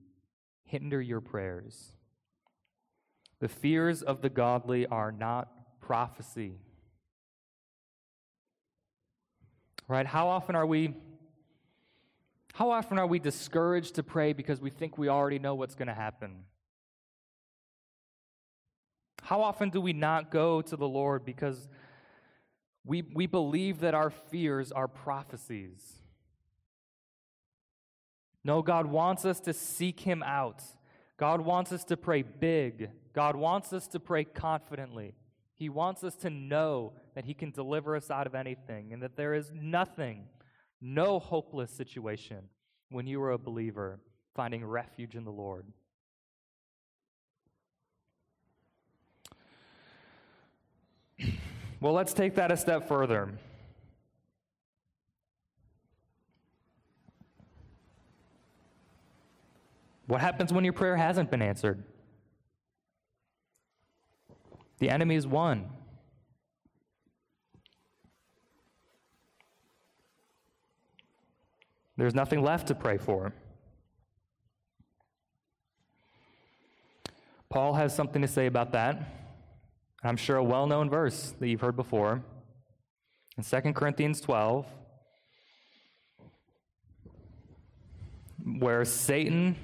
hinder 0.63 1.01
your 1.01 1.21
prayers. 1.21 1.93
The 3.39 3.49
fears 3.49 4.01
of 4.01 4.21
the 4.21 4.29
godly 4.29 4.85
are 4.85 5.11
not 5.11 5.49
prophecy. 5.81 6.53
Right? 9.87 10.05
How 10.05 10.29
often 10.29 10.55
are 10.55 10.65
we 10.65 10.93
how 12.61 12.69
often 12.69 12.99
are 12.99 13.07
we 13.07 13.17
discouraged 13.17 13.95
to 13.95 14.03
pray 14.03 14.33
because 14.33 14.61
we 14.61 14.69
think 14.69 14.95
we 14.95 15.09
already 15.09 15.39
know 15.39 15.55
what's 15.55 15.73
going 15.73 15.87
to 15.87 15.95
happen? 15.95 16.43
How 19.23 19.41
often 19.41 19.71
do 19.71 19.81
we 19.81 19.93
not 19.93 20.29
go 20.29 20.61
to 20.61 20.77
the 20.77 20.87
Lord 20.87 21.25
because 21.25 21.67
we, 22.85 23.01
we 23.01 23.25
believe 23.25 23.79
that 23.79 23.95
our 23.95 24.11
fears 24.11 24.71
are 24.71 24.87
prophecies? 24.87 26.03
No, 28.43 28.61
God 28.61 28.85
wants 28.85 29.25
us 29.25 29.39
to 29.39 29.53
seek 29.53 30.01
Him 30.01 30.21
out. 30.21 30.61
God 31.17 31.41
wants 31.41 31.71
us 31.71 31.83
to 31.85 31.97
pray 31.97 32.21
big. 32.21 32.91
God 33.11 33.35
wants 33.35 33.73
us 33.73 33.87
to 33.87 33.99
pray 33.99 34.23
confidently. 34.23 35.15
He 35.55 35.67
wants 35.67 36.03
us 36.03 36.15
to 36.17 36.29
know 36.29 36.93
that 37.15 37.25
He 37.25 37.33
can 37.33 37.49
deliver 37.49 37.95
us 37.95 38.11
out 38.11 38.27
of 38.27 38.35
anything 38.35 38.93
and 38.93 39.01
that 39.01 39.15
there 39.15 39.33
is 39.33 39.51
nothing, 39.51 40.25
no 40.81 41.19
hopeless 41.19 41.71
situation 41.71 42.49
when 42.89 43.05
you 43.07 43.21
are 43.21 43.31
a 43.31 43.37
believer 43.37 43.99
finding 44.35 44.65
refuge 44.65 45.15
in 45.15 45.23
the 45.23 45.31
Lord. 45.31 45.65
Well, 51.79 51.93
let's 51.93 52.13
take 52.13 52.35
that 52.35 52.51
a 52.51 52.57
step 52.57 52.87
further. 52.87 53.31
What 60.05 60.21
happens 60.21 60.53
when 60.53 60.63
your 60.63 60.73
prayer 60.73 60.95
hasn't 60.95 61.31
been 61.31 61.41
answered? 61.41 61.83
The 64.77 64.91
enemy 64.91 65.15
is 65.15 65.25
won. 65.25 65.69
There's 72.01 72.15
nothing 72.15 72.41
left 72.41 72.69
to 72.69 72.73
pray 72.73 72.97
for. 72.97 73.31
Paul 77.47 77.75
has 77.75 77.95
something 77.95 78.23
to 78.23 78.27
say 78.27 78.47
about 78.47 78.71
that. 78.71 78.97
I'm 80.03 80.17
sure 80.17 80.37
a 80.37 80.43
well 80.43 80.65
known 80.65 80.89
verse 80.89 81.35
that 81.39 81.47
you've 81.47 81.61
heard 81.61 81.75
before. 81.75 82.23
In 83.37 83.43
2 83.43 83.73
Corinthians 83.73 84.19
12, 84.19 84.65
where 88.57 88.83
Satan 88.83 89.55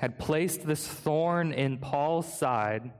had 0.00 0.18
placed 0.18 0.66
this 0.66 0.88
thorn 0.88 1.52
in 1.52 1.78
Paul's 1.78 2.36
side. 2.36 2.90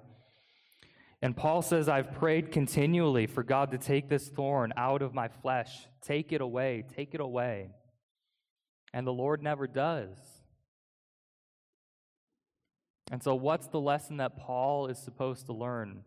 And 1.20 1.36
Paul 1.36 1.62
says, 1.62 1.88
I've 1.88 2.12
prayed 2.12 2.52
continually 2.52 3.26
for 3.26 3.42
God 3.42 3.72
to 3.72 3.78
take 3.78 4.08
this 4.08 4.28
thorn 4.28 4.72
out 4.76 5.02
of 5.02 5.12
my 5.12 5.26
flesh. 5.26 5.88
Take 6.00 6.32
it 6.32 6.40
away, 6.40 6.84
take 6.94 7.12
it 7.12 7.20
away. 7.20 7.70
And 8.94 9.04
the 9.04 9.12
Lord 9.12 9.42
never 9.42 9.66
does. 9.66 10.16
And 13.10 13.20
so, 13.20 13.34
what's 13.34 13.66
the 13.66 13.80
lesson 13.80 14.18
that 14.18 14.36
Paul 14.36 14.86
is 14.86 14.98
supposed 14.98 15.46
to 15.46 15.52
learn? 15.52 16.04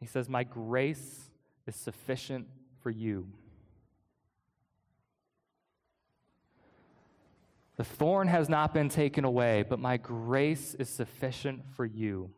He 0.00 0.06
says, 0.06 0.28
My 0.28 0.42
grace 0.42 1.30
is 1.64 1.76
sufficient 1.76 2.48
for 2.82 2.90
you. 2.90 3.28
The 7.76 7.84
thorn 7.84 8.26
has 8.26 8.48
not 8.48 8.74
been 8.74 8.88
taken 8.88 9.24
away, 9.24 9.62
but 9.62 9.78
my 9.78 9.96
grace 9.96 10.74
is 10.74 10.88
sufficient 10.88 11.62
for 11.76 11.86
you. 11.86 12.32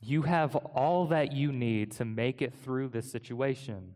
You 0.00 0.22
have 0.22 0.56
all 0.56 1.06
that 1.06 1.32
you 1.32 1.52
need 1.52 1.92
to 1.92 2.04
make 2.04 2.42
it 2.42 2.54
through 2.64 2.88
this 2.88 3.12
situation. 3.12 3.94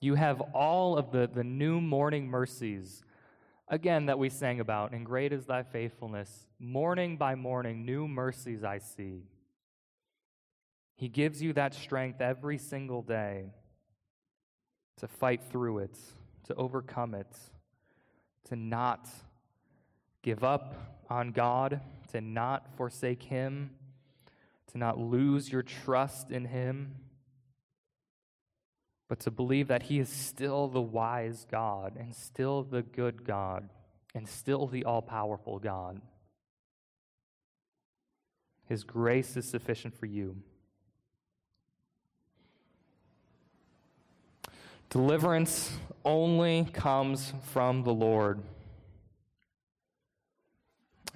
You 0.00 0.14
have 0.14 0.40
all 0.54 0.96
of 0.96 1.10
the, 1.10 1.28
the 1.32 1.44
new 1.44 1.80
morning 1.80 2.28
mercies, 2.28 3.02
again, 3.66 4.06
that 4.06 4.18
we 4.18 4.28
sang 4.28 4.60
about, 4.60 4.92
and 4.92 5.04
great 5.04 5.32
is 5.32 5.46
thy 5.46 5.64
faithfulness. 5.64 6.46
Morning 6.60 7.16
by 7.16 7.34
morning, 7.34 7.84
new 7.84 8.06
mercies 8.06 8.62
I 8.62 8.78
see. 8.78 9.24
He 10.94 11.08
gives 11.08 11.42
you 11.42 11.52
that 11.54 11.74
strength 11.74 12.20
every 12.20 12.58
single 12.58 13.02
day 13.02 13.52
to 14.98 15.08
fight 15.08 15.42
through 15.50 15.78
it, 15.78 15.98
to 16.44 16.54
overcome 16.54 17.14
it, 17.14 17.36
to 18.44 18.56
not 18.56 19.08
give 20.22 20.44
up 20.44 21.04
on 21.10 21.32
God, 21.32 21.80
to 22.12 22.20
not 22.20 22.68
forsake 22.76 23.22
Him, 23.24 23.70
to 24.72 24.78
not 24.78 24.98
lose 24.98 25.50
your 25.50 25.62
trust 25.62 26.30
in 26.30 26.44
Him, 26.44 26.96
but 29.08 29.20
to 29.20 29.30
believe 29.30 29.68
that 29.68 29.84
He 29.84 29.98
is 29.98 30.08
still 30.08 30.68
the 30.68 30.80
wise 30.80 31.46
God 31.50 31.96
and 31.98 32.14
still 32.14 32.62
the 32.62 32.82
good 32.82 33.24
God 33.24 33.68
and 34.14 34.28
still 34.28 34.66
the 34.66 34.84
all 34.84 35.02
powerful 35.02 35.58
God. 35.58 36.00
His 38.66 38.84
grace 38.84 39.36
is 39.36 39.48
sufficient 39.48 39.96
for 39.98 40.06
you. 40.06 40.36
Deliverance 44.90 45.76
only 46.04 46.68
comes 46.72 47.32
from 47.52 47.82
the 47.82 47.92
Lord. 47.92 48.42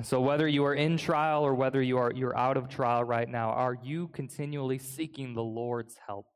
So, 0.03 0.21
whether 0.21 0.49
you 0.49 0.65
are 0.65 0.75
in 0.75 0.97
trial 0.97 1.43
or 1.43 1.55
whether 1.55 1.81
you 1.81 1.99
are 1.99 2.13
you're 2.15 2.37
out 2.37 2.57
of 2.57 2.69
trial 2.69 3.05
right 3.05 3.29
now, 3.29 3.51
are 3.51 3.79
you 3.83 4.09
continually 4.09 4.79
seeking 4.79 5.35
the 5.35 5.43
Lord's 5.43 5.97
help? 6.07 6.27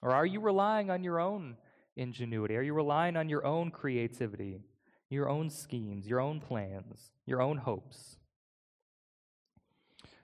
Or 0.00 0.12
are 0.12 0.26
you 0.26 0.40
relying 0.40 0.90
on 0.90 1.02
your 1.02 1.20
own 1.20 1.56
ingenuity? 1.96 2.56
Are 2.56 2.62
you 2.62 2.74
relying 2.74 3.16
on 3.16 3.28
your 3.28 3.44
own 3.44 3.70
creativity, 3.70 4.60
your 5.10 5.28
own 5.28 5.50
schemes, 5.50 6.06
your 6.06 6.20
own 6.20 6.40
plans, 6.40 7.10
your 7.26 7.42
own 7.42 7.58
hopes? 7.58 8.16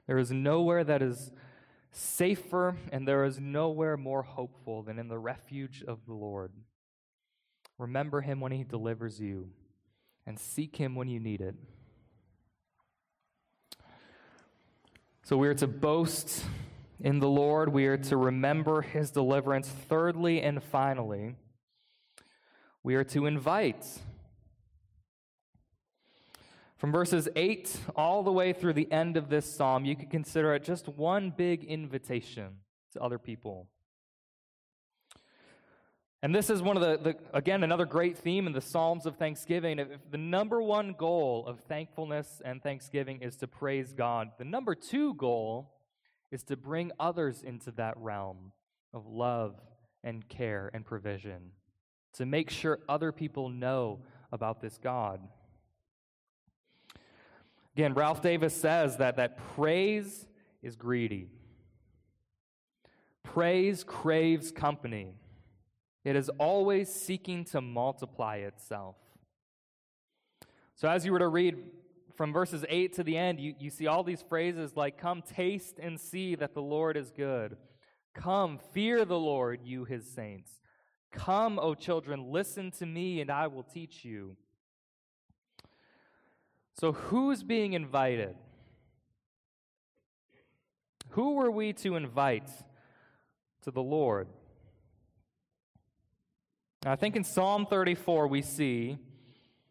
There 0.06 0.18
is 0.18 0.30
nowhere 0.30 0.84
that 0.84 1.02
is 1.02 1.32
safer, 1.90 2.76
and 2.92 3.08
there 3.08 3.24
is 3.24 3.40
nowhere 3.40 3.96
more 3.96 4.22
hopeful 4.22 4.82
than 4.82 4.98
in 4.98 5.08
the 5.08 5.18
refuge 5.18 5.82
of 5.87 6.06
the 6.06 6.12
Lord. 6.12 6.52
Remember 7.78 8.20
him 8.20 8.40
when 8.40 8.52
he 8.52 8.64
delivers 8.64 9.18
you, 9.20 9.48
and 10.26 10.38
seek 10.38 10.76
him 10.76 10.94
when 10.94 11.08
you 11.08 11.20
need 11.20 11.40
it. 11.40 11.54
So 15.22 15.37
we 15.37 15.48
are 15.48 15.54
to 15.54 15.66
boast 15.66 16.44
in 17.04 17.20
the 17.20 17.28
Lord, 17.28 17.68
we 17.68 17.86
are 17.86 17.98
to 17.98 18.16
remember 18.16 18.80
his 18.80 19.10
deliverance. 19.10 19.68
Thirdly 19.68 20.40
and 20.40 20.62
finally, 20.62 21.36
we 22.82 22.94
are 22.94 23.04
to 23.04 23.26
invite 23.26 23.86
from 26.78 26.92
verses 26.92 27.28
8 27.36 27.78
all 27.94 28.22
the 28.22 28.32
way 28.32 28.54
through 28.54 28.72
the 28.72 28.90
end 28.90 29.18
of 29.18 29.28
this 29.28 29.44
psalm, 29.54 29.84
you 29.84 29.94
could 29.94 30.10
consider 30.10 30.54
it 30.54 30.64
just 30.64 30.88
one 30.88 31.30
big 31.30 31.62
invitation 31.64 32.56
to 32.94 33.02
other 33.02 33.18
people. 33.18 33.68
And 36.22 36.34
this 36.34 36.48
is 36.48 36.62
one 36.62 36.78
of 36.78 36.82
the, 36.82 37.12
the, 37.12 37.16
again, 37.36 37.62
another 37.64 37.84
great 37.84 38.16
theme 38.16 38.46
in 38.46 38.54
the 38.54 38.62
Psalms 38.62 39.04
of 39.04 39.16
Thanksgiving. 39.16 39.78
If 39.78 39.88
the 40.10 40.16
number 40.16 40.62
one 40.62 40.94
goal 40.98 41.44
of 41.46 41.60
thankfulness 41.60 42.40
and 42.42 42.62
thanksgiving 42.62 43.20
is 43.20 43.36
to 43.36 43.46
praise 43.46 43.92
God, 43.92 44.30
the 44.38 44.44
number 44.44 44.74
two 44.74 45.12
goal 45.14 45.73
is 46.35 46.42
to 46.42 46.57
bring 46.57 46.90
others 46.99 47.42
into 47.42 47.70
that 47.70 47.97
realm 47.97 48.51
of 48.92 49.07
love 49.07 49.55
and 50.03 50.29
care 50.29 50.68
and 50.75 50.85
provision, 50.85 51.53
to 52.12 52.27
make 52.27 52.51
sure 52.51 52.81
other 52.88 53.12
people 53.12 53.49
know 53.49 54.01
about 54.33 54.61
this 54.61 54.77
God. 54.77 55.20
Again, 57.77 57.94
Ralph 57.94 58.20
Davis 58.20 58.53
says 58.53 58.97
that, 58.97 59.14
that 59.16 59.38
praise 59.55 60.27
is 60.61 60.75
greedy. 60.75 61.29
Praise 63.23 63.85
craves 63.85 64.51
company. 64.51 65.14
It 66.05 66.16
is 66.16 66.31
always 66.31 66.92
seeking 66.92 67.44
to 67.47 67.61
multiply 67.61 68.38
itself. 68.38 68.97
So, 70.75 70.88
as 70.88 71.07
you 71.07 71.12
were 71.12 71.20
to 71.20 71.29
read 71.29 71.59
from 72.16 72.33
verses 72.33 72.64
8 72.68 72.92
to 72.94 73.05
the 73.05 73.16
end, 73.16 73.40
you, 73.40 73.55
you 73.59 73.70
see 73.70 73.87
all 73.87 74.05
these 74.05 74.22
phrases 74.22 74.77
like, 74.77 74.98
Come, 74.98 75.22
taste 75.22 75.79
and 75.81 75.98
see 75.98 76.35
that 76.37 76.55
the 76.55 76.62
Lord 76.62 76.96
is 76.96 77.11
good. 77.11 77.57
Come, 78.14 78.61
fear 78.72 79.05
the 79.05 79.18
Lord, 79.18 79.61
you 79.64 79.85
his 79.85 80.09
saints. 80.09 80.50
Come, 81.12 81.59
O 81.59 81.74
children, 81.74 82.31
listen 82.31 82.70
to 82.72 82.87
me, 82.87 83.20
and 83.20 83.31
I 83.31 83.46
will 83.46 83.62
teach 83.62 84.05
you. 84.05 84.37
So, 86.74 86.92
who's 86.92 87.42
being 87.42 87.72
invited? 87.72 88.37
Who 91.11 91.35
were 91.35 91.50
we 91.50 91.72
to 91.74 91.94
invite 91.94 92.50
to 93.62 93.70
the 93.70 93.83
Lord? 93.83 94.27
I 96.85 96.96
think 96.96 97.16
in 97.16 97.24
Psalm 97.24 97.66
34 97.66 98.27
we 98.27 98.42
see 98.42 98.98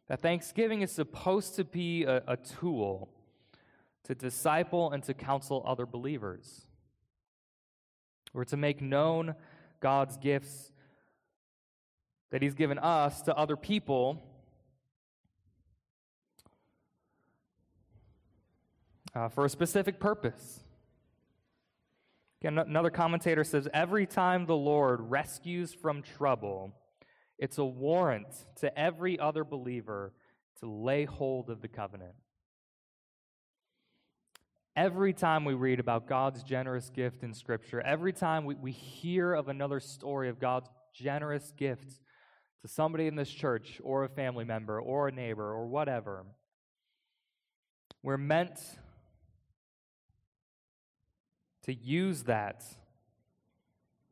that 0.07 0.21
Thanksgiving 0.21 0.81
is 0.81 0.91
supposed 0.91 1.55
to 1.55 1.63
be 1.63 2.03
a, 2.03 2.23
a 2.27 2.37
tool 2.37 3.09
to 4.03 4.15
disciple 4.15 4.91
and 4.91 5.01
to 5.03 5.13
counsel 5.13 5.63
other 5.65 5.85
believers. 5.85 6.65
We're 8.33 8.43
to 8.45 8.57
make 8.57 8.81
known 8.81 9.35
God's 9.79 10.17
gifts 10.17 10.71
that 12.31 12.41
He's 12.41 12.55
given 12.55 12.79
us 12.79 13.21
to 13.23 13.35
other 13.35 13.55
people 13.55 14.21
uh, 19.15 19.29
for 19.29 19.45
a 19.45 19.49
specific 19.49 19.99
purpose. 19.99 20.59
Again, 22.41 22.57
another 22.57 22.89
commentator 22.89 23.43
says 23.43 23.69
every 23.73 24.05
time 24.05 24.45
the 24.45 24.55
Lord 24.55 24.99
rescues 24.99 25.73
from 25.73 26.01
trouble, 26.01 26.73
it's 27.37 27.57
a 27.57 27.65
warrant 27.65 28.27
to 28.57 28.77
every 28.77 29.19
other 29.19 29.43
believer 29.43 30.13
to 30.59 30.69
lay 30.69 31.05
hold 31.05 31.49
of 31.49 31.61
the 31.61 31.67
covenant. 31.67 32.13
Every 34.75 35.13
time 35.13 35.45
we 35.45 35.53
read 35.53 35.79
about 35.79 36.07
God's 36.07 36.41
generous 36.41 36.89
gift 36.89 37.23
in 37.23 37.33
Scripture, 37.33 37.79
every 37.81 38.13
time 38.13 38.45
we, 38.45 38.55
we 38.55 38.71
hear 38.71 39.33
of 39.33 39.47
another 39.47 39.79
story 39.79 40.29
of 40.29 40.39
God's 40.39 40.69
generous 40.93 41.53
gift 41.57 41.99
to 42.61 42.67
somebody 42.67 43.07
in 43.07 43.15
this 43.15 43.29
church 43.29 43.79
or 43.83 44.03
a 44.03 44.09
family 44.09 44.45
member 44.45 44.79
or 44.79 45.09
a 45.09 45.11
neighbor 45.11 45.51
or 45.51 45.67
whatever, 45.67 46.25
we're 48.01 48.17
meant 48.17 48.59
to 51.63 51.73
use 51.73 52.23
that 52.23 52.63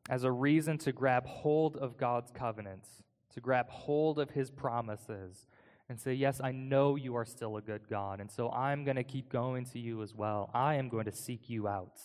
as 0.09 0.23
a 0.23 0.31
reason 0.31 0.77
to 0.79 0.91
grab 0.91 1.25
hold 1.25 1.77
of 1.77 1.97
God's 1.97 2.31
covenants, 2.31 2.89
to 3.33 3.41
grab 3.41 3.69
hold 3.69 4.19
of 4.19 4.31
his 4.31 4.49
promises, 4.49 5.47
and 5.89 5.99
say, 5.99 6.13
Yes, 6.13 6.39
I 6.41 6.51
know 6.51 6.95
you 6.95 7.15
are 7.15 7.25
still 7.25 7.57
a 7.57 7.61
good 7.61 7.87
God, 7.89 8.19
and 8.19 8.31
so 8.31 8.49
I'm 8.49 8.85
going 8.85 8.95
to 8.95 9.03
keep 9.03 9.29
going 9.29 9.65
to 9.65 9.79
you 9.79 10.01
as 10.01 10.15
well. 10.15 10.49
I 10.53 10.75
am 10.75 10.89
going 10.89 11.05
to 11.05 11.11
seek 11.11 11.49
you 11.49 11.67
out. 11.67 11.99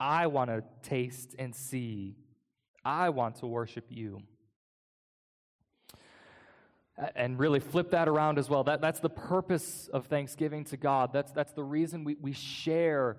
I 0.00 0.26
want 0.26 0.50
to 0.50 0.64
taste 0.82 1.34
and 1.38 1.54
see. 1.54 2.16
I 2.84 3.10
want 3.10 3.36
to 3.36 3.46
worship 3.46 3.86
you. 3.90 4.22
And 7.16 7.38
really 7.38 7.60
flip 7.60 7.90
that 7.90 8.08
around 8.08 8.38
as 8.38 8.48
well. 8.48 8.64
That, 8.64 8.80
that's 8.80 9.00
the 9.00 9.10
purpose 9.10 9.88
of 9.92 10.06
thanksgiving 10.06 10.64
to 10.66 10.76
God. 10.76 11.12
That's, 11.12 11.32
that's 11.32 11.52
the 11.52 11.64
reason 11.64 12.04
we, 12.04 12.16
we 12.20 12.32
share 12.32 13.16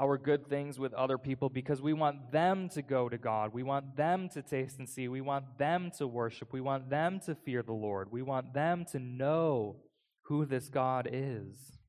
our 0.00 0.16
good 0.16 0.48
things 0.48 0.78
with 0.78 0.94
other 0.94 1.18
people 1.18 1.50
because 1.50 1.82
we 1.82 1.92
want 1.92 2.32
them 2.32 2.70
to 2.70 2.80
go 2.80 3.08
to 3.08 3.18
God. 3.18 3.52
We 3.52 3.62
want 3.62 3.96
them 3.96 4.30
to 4.30 4.40
taste 4.40 4.78
and 4.78 4.88
see. 4.88 5.08
We 5.08 5.20
want 5.20 5.58
them 5.58 5.90
to 5.98 6.06
worship. 6.06 6.52
We 6.52 6.62
want 6.62 6.88
them 6.88 7.20
to 7.26 7.34
fear 7.34 7.62
the 7.62 7.74
Lord. 7.74 8.10
We 8.10 8.22
want 8.22 8.54
them 8.54 8.86
to 8.92 8.98
know 8.98 9.76
who 10.22 10.46
this 10.46 10.70
God 10.70 11.08
is. 11.12 11.80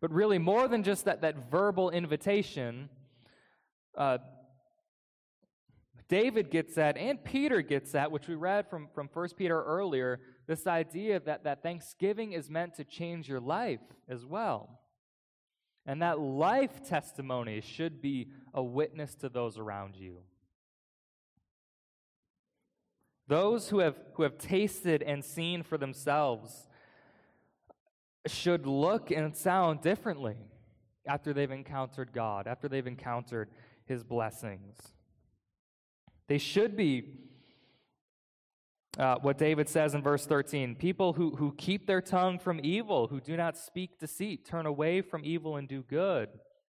But 0.00 0.12
really, 0.12 0.38
more 0.38 0.68
than 0.68 0.82
just 0.82 1.04
that, 1.06 1.22
that 1.22 1.50
verbal 1.50 1.90
invitation, 1.90 2.88
uh, 3.96 4.18
David 6.08 6.50
gets 6.50 6.74
that, 6.74 6.96
and 6.96 7.22
Peter 7.24 7.62
gets 7.62 7.92
that, 7.92 8.12
which 8.12 8.28
we 8.28 8.34
read 8.34 8.68
from, 8.68 8.88
from 8.94 9.08
1 9.12 9.28
Peter 9.36 9.62
earlier, 9.62 10.20
this 10.46 10.66
idea 10.66 11.20
that, 11.20 11.44
that 11.44 11.62
thanksgiving 11.62 12.32
is 12.32 12.50
meant 12.50 12.74
to 12.74 12.84
change 12.84 13.28
your 13.28 13.40
life 13.40 13.80
as 14.08 14.26
well. 14.26 14.81
And 15.86 16.02
that 16.02 16.20
life 16.20 16.84
testimony 16.84 17.60
should 17.60 18.00
be 18.00 18.28
a 18.54 18.62
witness 18.62 19.14
to 19.16 19.28
those 19.28 19.58
around 19.58 19.96
you. 19.96 20.18
Those 23.26 23.68
who 23.68 23.78
have, 23.78 23.98
who 24.14 24.22
have 24.22 24.38
tasted 24.38 25.02
and 25.02 25.24
seen 25.24 25.62
for 25.62 25.78
themselves 25.78 26.68
should 28.26 28.66
look 28.66 29.10
and 29.10 29.36
sound 29.36 29.80
differently 29.80 30.36
after 31.06 31.32
they've 31.32 31.50
encountered 31.50 32.12
God, 32.12 32.46
after 32.46 32.68
they've 32.68 32.86
encountered 32.86 33.50
His 33.86 34.04
blessings. 34.04 34.76
They 36.28 36.38
should 36.38 36.76
be 36.76 37.18
uh, 38.98 39.16
what 39.22 39.38
David 39.38 39.68
says 39.68 39.94
in 39.94 40.02
verse 40.02 40.26
13 40.26 40.76
people 40.76 41.14
who, 41.14 41.36
who 41.36 41.54
keep 41.56 41.86
their 41.86 42.02
tongue 42.02 42.38
from 42.38 42.60
evil, 42.62 43.08
who 43.08 43.20
do 43.20 43.36
not 43.36 43.56
speak 43.56 43.98
deceit, 43.98 44.44
turn 44.44 44.66
away 44.66 45.00
from 45.00 45.24
evil 45.24 45.56
and 45.56 45.66
do 45.68 45.82
good, 45.82 46.28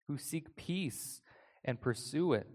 who 0.08 0.18
seek 0.18 0.56
peace 0.56 1.22
and 1.64 1.82
pursue 1.82 2.34
it. 2.34 2.48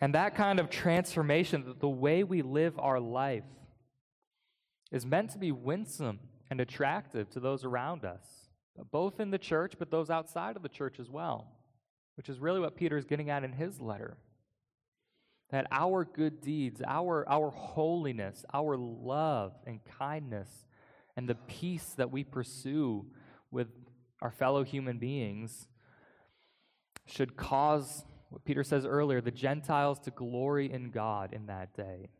And 0.00 0.14
that 0.14 0.36
kind 0.36 0.60
of 0.60 0.70
transformation, 0.70 1.74
the 1.80 1.88
way 1.88 2.22
we 2.22 2.42
live 2.42 2.78
our 2.78 3.00
life, 3.00 3.44
is 4.92 5.04
meant 5.04 5.30
to 5.30 5.38
be 5.38 5.50
winsome 5.50 6.20
and 6.50 6.60
attractive 6.60 7.28
to 7.30 7.40
those 7.40 7.64
around 7.64 8.04
us, 8.04 8.48
both 8.92 9.18
in 9.18 9.30
the 9.30 9.38
church, 9.38 9.74
but 9.76 9.90
those 9.90 10.08
outside 10.08 10.56
of 10.56 10.62
the 10.62 10.68
church 10.68 11.00
as 11.00 11.10
well, 11.10 11.48
which 12.16 12.28
is 12.28 12.38
really 12.38 12.60
what 12.60 12.76
Peter 12.76 12.96
is 12.96 13.04
getting 13.04 13.28
at 13.28 13.42
in 13.42 13.52
his 13.52 13.80
letter. 13.80 14.18
That 15.50 15.66
our 15.70 16.04
good 16.04 16.40
deeds, 16.40 16.82
our, 16.86 17.26
our 17.28 17.50
holiness, 17.50 18.44
our 18.52 18.76
love 18.76 19.52
and 19.66 19.80
kindness, 19.98 20.66
and 21.16 21.28
the 21.28 21.34
peace 21.34 21.94
that 21.96 22.10
we 22.10 22.22
pursue 22.22 23.06
with 23.50 23.68
our 24.20 24.30
fellow 24.30 24.62
human 24.62 24.98
beings 24.98 25.68
should 27.06 27.36
cause 27.36 28.04
what 28.28 28.44
Peter 28.44 28.62
says 28.62 28.84
earlier 28.84 29.20
the 29.20 29.30
Gentiles 29.30 29.98
to 30.00 30.10
glory 30.10 30.70
in 30.70 30.90
God 30.90 31.32
in 31.32 31.46
that 31.46 31.74
day, 31.74 32.10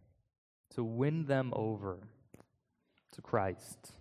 to 0.74 0.82
win 0.82 1.26
them 1.26 1.52
over 1.54 1.98
to 3.12 3.22
Christ. 3.22 3.92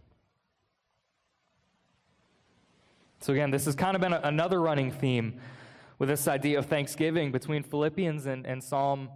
So, 3.20 3.34
again, 3.34 3.52
this 3.52 3.66
has 3.66 3.76
kind 3.76 3.96
of 3.96 4.02
been 4.02 4.14
another 4.14 4.62
running 4.62 4.92
theme 4.92 5.42
with 6.00 6.10
this 6.10 6.28
idea 6.28 6.60
of 6.60 6.66
thanksgiving 6.66 7.32
between 7.32 7.64
Philippians 7.64 8.26
and, 8.26 8.46
and 8.46 8.64
Psalm 8.64 9.10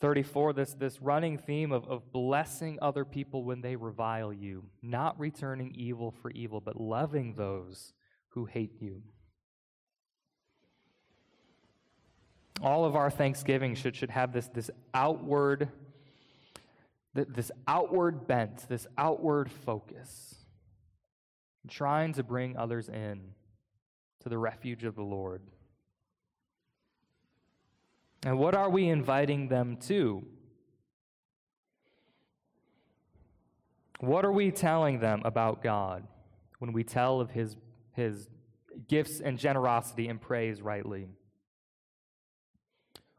34, 0.00 0.52
this, 0.52 0.74
this 0.74 1.00
running 1.00 1.38
theme 1.38 1.72
of, 1.72 1.86
of 1.88 2.12
blessing 2.12 2.78
other 2.82 3.04
people 3.04 3.44
when 3.44 3.60
they 3.60 3.76
revile 3.76 4.32
you, 4.32 4.64
not 4.82 5.18
returning 5.18 5.72
evil 5.74 6.10
for 6.10 6.30
evil, 6.32 6.60
but 6.60 6.80
loving 6.80 7.34
those 7.34 7.92
who 8.30 8.44
hate 8.44 8.80
you. 8.80 9.02
all 12.62 12.84
of 12.84 12.96
our 12.96 13.10
thanksgiving 13.10 13.74
should, 13.74 13.94
should 13.94 14.10
have 14.10 14.32
this, 14.32 14.48
this 14.48 14.70
outward 14.94 15.68
this 17.14 17.50
outward 17.66 18.26
bent, 18.26 18.68
this 18.68 18.86
outward 18.98 19.50
focus, 19.50 20.34
trying 21.66 22.12
to 22.12 22.22
bring 22.22 22.58
others 22.58 22.90
in 22.90 23.22
to 24.20 24.28
the 24.28 24.36
refuge 24.36 24.84
of 24.84 24.96
the 24.96 25.02
Lord. 25.02 25.40
And 28.24 28.38
what 28.38 28.54
are 28.54 28.70
we 28.70 28.88
inviting 28.88 29.48
them 29.48 29.76
to? 29.88 30.24
What 34.00 34.24
are 34.24 34.32
we 34.32 34.50
telling 34.50 35.00
them 35.00 35.22
about 35.24 35.62
God 35.62 36.06
when 36.58 36.72
we 36.72 36.84
tell 36.84 37.20
of 37.20 37.30
his, 37.30 37.56
his 37.92 38.28
gifts 38.88 39.20
and 39.20 39.38
generosity 39.38 40.08
and 40.08 40.20
praise 40.20 40.60
rightly? 40.60 41.08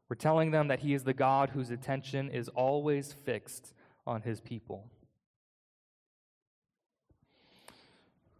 We're 0.10 0.16
telling 0.16 0.52
them 0.52 0.70
that 0.70 0.80
He 0.80 0.93
is 0.93 1.04
the 1.04 1.14
God 1.14 1.50
whose 1.50 1.70
attention 1.70 2.30
is 2.30 2.48
always 2.50 3.12
fixed 3.12 3.74
on 4.06 4.22
His 4.22 4.39
people. 4.39 4.89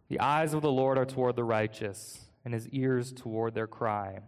The 0.08 0.20
eyes 0.20 0.54
of 0.54 0.62
the 0.62 0.72
Lord 0.72 0.96
are 0.96 1.04
toward 1.04 1.36
the 1.36 1.44
righteous, 1.44 2.20
and 2.44 2.54
His 2.54 2.68
ears 2.68 3.12
toward 3.12 3.54
their 3.54 3.66
cry. 3.66 4.20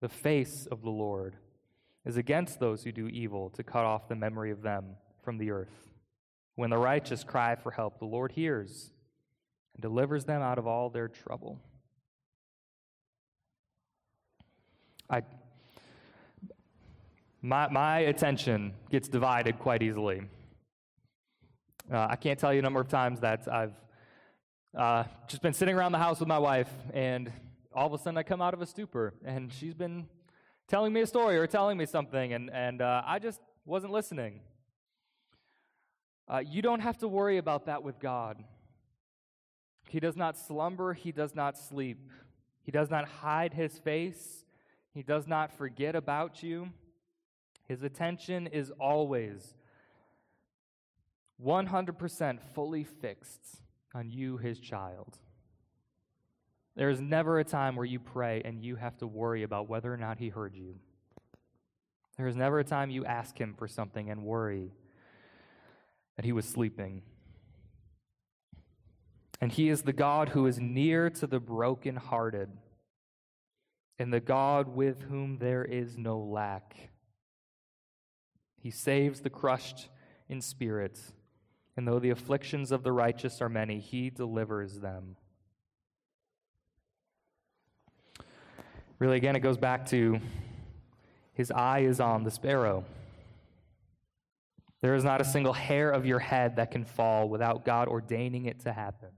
The 0.00 0.08
face 0.08 0.66
of 0.70 0.82
the 0.82 0.90
Lord 0.90 1.36
is 2.06 2.16
against 2.16 2.60
those 2.60 2.84
who 2.84 2.92
do 2.92 3.08
evil, 3.08 3.50
to 3.50 3.62
cut 3.62 3.84
off 3.84 4.08
the 4.08 4.16
memory 4.16 4.50
of 4.50 4.62
them 4.62 4.96
from 5.22 5.38
the 5.38 5.50
earth. 5.50 5.88
When 6.54 6.70
the 6.70 6.78
righteous 6.78 7.24
cry 7.24 7.54
for 7.56 7.70
help, 7.70 7.98
the 7.98 8.06
Lord 8.06 8.32
hears 8.32 8.90
and 9.74 9.82
delivers 9.82 10.24
them 10.24 10.40
out 10.42 10.58
of 10.58 10.66
all 10.66 10.88
their 10.88 11.08
trouble. 11.08 11.60
I 15.08 15.22
my, 17.42 17.68
my 17.68 18.00
attention 18.00 18.74
gets 18.90 19.08
divided 19.08 19.58
quite 19.58 19.82
easily. 19.82 20.22
Uh, 21.90 22.06
I 22.10 22.16
can't 22.16 22.38
tell 22.38 22.52
you 22.52 22.58
a 22.58 22.62
number 22.62 22.80
of 22.80 22.88
times 22.88 23.20
that 23.20 23.48
I've 23.50 23.72
uh, 24.76 25.04
just 25.26 25.40
been 25.40 25.54
sitting 25.54 25.74
around 25.74 25.92
the 25.92 25.98
house 25.98 26.20
with 26.20 26.28
my 26.28 26.38
wife, 26.38 26.70
and 26.92 27.32
all 27.74 27.86
of 27.86 27.92
a 27.92 27.98
sudden 27.98 28.16
I 28.18 28.22
come 28.22 28.42
out 28.42 28.54
of 28.54 28.60
a 28.60 28.66
stupor, 28.66 29.14
and 29.24 29.52
she's 29.52 29.74
been 29.74 30.08
telling 30.68 30.92
me 30.92 31.00
a 31.00 31.06
story 31.06 31.36
or 31.36 31.46
telling 31.46 31.78
me 31.78 31.86
something, 31.86 32.32
and, 32.32 32.50
and 32.50 32.82
uh, 32.82 33.02
I 33.04 33.18
just 33.18 33.40
wasn't 33.64 33.92
listening. 33.92 34.40
Uh, 36.28 36.38
you 36.38 36.62
don't 36.62 36.80
have 36.80 36.98
to 36.98 37.08
worry 37.08 37.38
about 37.38 37.66
that 37.66 37.82
with 37.82 37.98
God. 37.98 38.42
He 39.88 40.00
does 40.00 40.16
not 40.16 40.36
slumber, 40.36 40.92
He 40.94 41.12
does 41.12 41.34
not 41.34 41.58
sleep, 41.58 42.10
He 42.62 42.70
does 42.70 42.90
not 42.90 43.06
hide 43.06 43.54
His 43.54 43.78
face, 43.78 44.44
He 44.94 45.02
does 45.02 45.26
not 45.26 45.56
forget 45.56 45.94
about 45.94 46.42
you. 46.42 46.70
His 47.66 47.84
attention 47.84 48.48
is 48.48 48.72
always 48.80 49.54
100% 51.44 52.40
fully 52.52 52.84
fixed 52.84 53.62
on 53.94 54.10
you, 54.10 54.36
his 54.36 54.58
child. 54.58 55.18
There 56.80 56.88
is 56.88 57.02
never 57.02 57.38
a 57.38 57.44
time 57.44 57.76
where 57.76 57.84
you 57.84 57.98
pray 57.98 58.40
and 58.42 58.64
you 58.64 58.74
have 58.76 58.96
to 59.00 59.06
worry 59.06 59.42
about 59.42 59.68
whether 59.68 59.92
or 59.92 59.98
not 59.98 60.16
he 60.16 60.30
heard 60.30 60.54
you. 60.54 60.76
There 62.16 62.26
is 62.26 62.34
never 62.34 62.58
a 62.58 62.64
time 62.64 62.88
you 62.88 63.04
ask 63.04 63.38
him 63.38 63.52
for 63.52 63.68
something 63.68 64.08
and 64.08 64.24
worry 64.24 64.72
that 66.16 66.24
he 66.24 66.32
was 66.32 66.46
sleeping. 66.46 67.02
And 69.42 69.52
he 69.52 69.68
is 69.68 69.82
the 69.82 69.92
God 69.92 70.30
who 70.30 70.46
is 70.46 70.58
near 70.58 71.10
to 71.10 71.26
the 71.26 71.38
brokenhearted, 71.38 72.48
and 73.98 74.10
the 74.10 74.20
God 74.20 74.66
with 74.74 75.02
whom 75.02 75.36
there 75.36 75.66
is 75.66 75.98
no 75.98 76.18
lack. 76.18 76.88
He 78.56 78.70
saves 78.70 79.20
the 79.20 79.28
crushed 79.28 79.90
in 80.30 80.40
spirit, 80.40 80.98
and 81.76 81.86
though 81.86 81.98
the 81.98 82.08
afflictions 82.08 82.72
of 82.72 82.84
the 82.84 82.92
righteous 82.92 83.42
are 83.42 83.50
many, 83.50 83.80
he 83.80 84.08
delivers 84.08 84.80
them. 84.80 85.16
Really, 89.00 89.16
again, 89.16 89.34
it 89.34 89.40
goes 89.40 89.56
back 89.56 89.86
to 89.86 90.20
his 91.32 91.50
eye 91.50 91.80
is 91.80 92.00
on 92.00 92.22
the 92.22 92.30
sparrow. 92.30 92.84
There 94.82 94.94
is 94.94 95.04
not 95.04 95.22
a 95.22 95.24
single 95.24 95.54
hair 95.54 95.90
of 95.90 96.04
your 96.04 96.18
head 96.18 96.56
that 96.56 96.70
can 96.70 96.84
fall 96.84 97.26
without 97.26 97.64
God 97.64 97.88
ordaining 97.88 98.44
it 98.44 98.60
to 98.60 98.72
happen. 98.72 99.08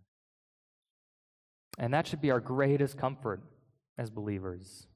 And 1.79 1.93
that 1.93 2.07
should 2.07 2.21
be 2.21 2.31
our 2.31 2.39
greatest 2.39 2.97
comfort 2.97 3.43
as 3.99 4.09
believers. 4.09 4.87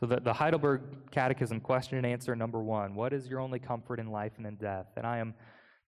So, 0.00 0.06
the, 0.06 0.20
the 0.20 0.32
Heidelberg 0.32 1.10
Catechism, 1.10 1.60
question 1.60 1.98
and 1.98 2.06
answer 2.06 2.34
number 2.34 2.62
one 2.62 2.94
What 2.94 3.12
is 3.12 3.28
your 3.28 3.40
only 3.40 3.58
comfort 3.58 4.00
in 4.00 4.10
life 4.10 4.32
and 4.38 4.46
in 4.46 4.56
death? 4.56 4.86
That 4.96 5.04
I 5.04 5.18
am, 5.18 5.34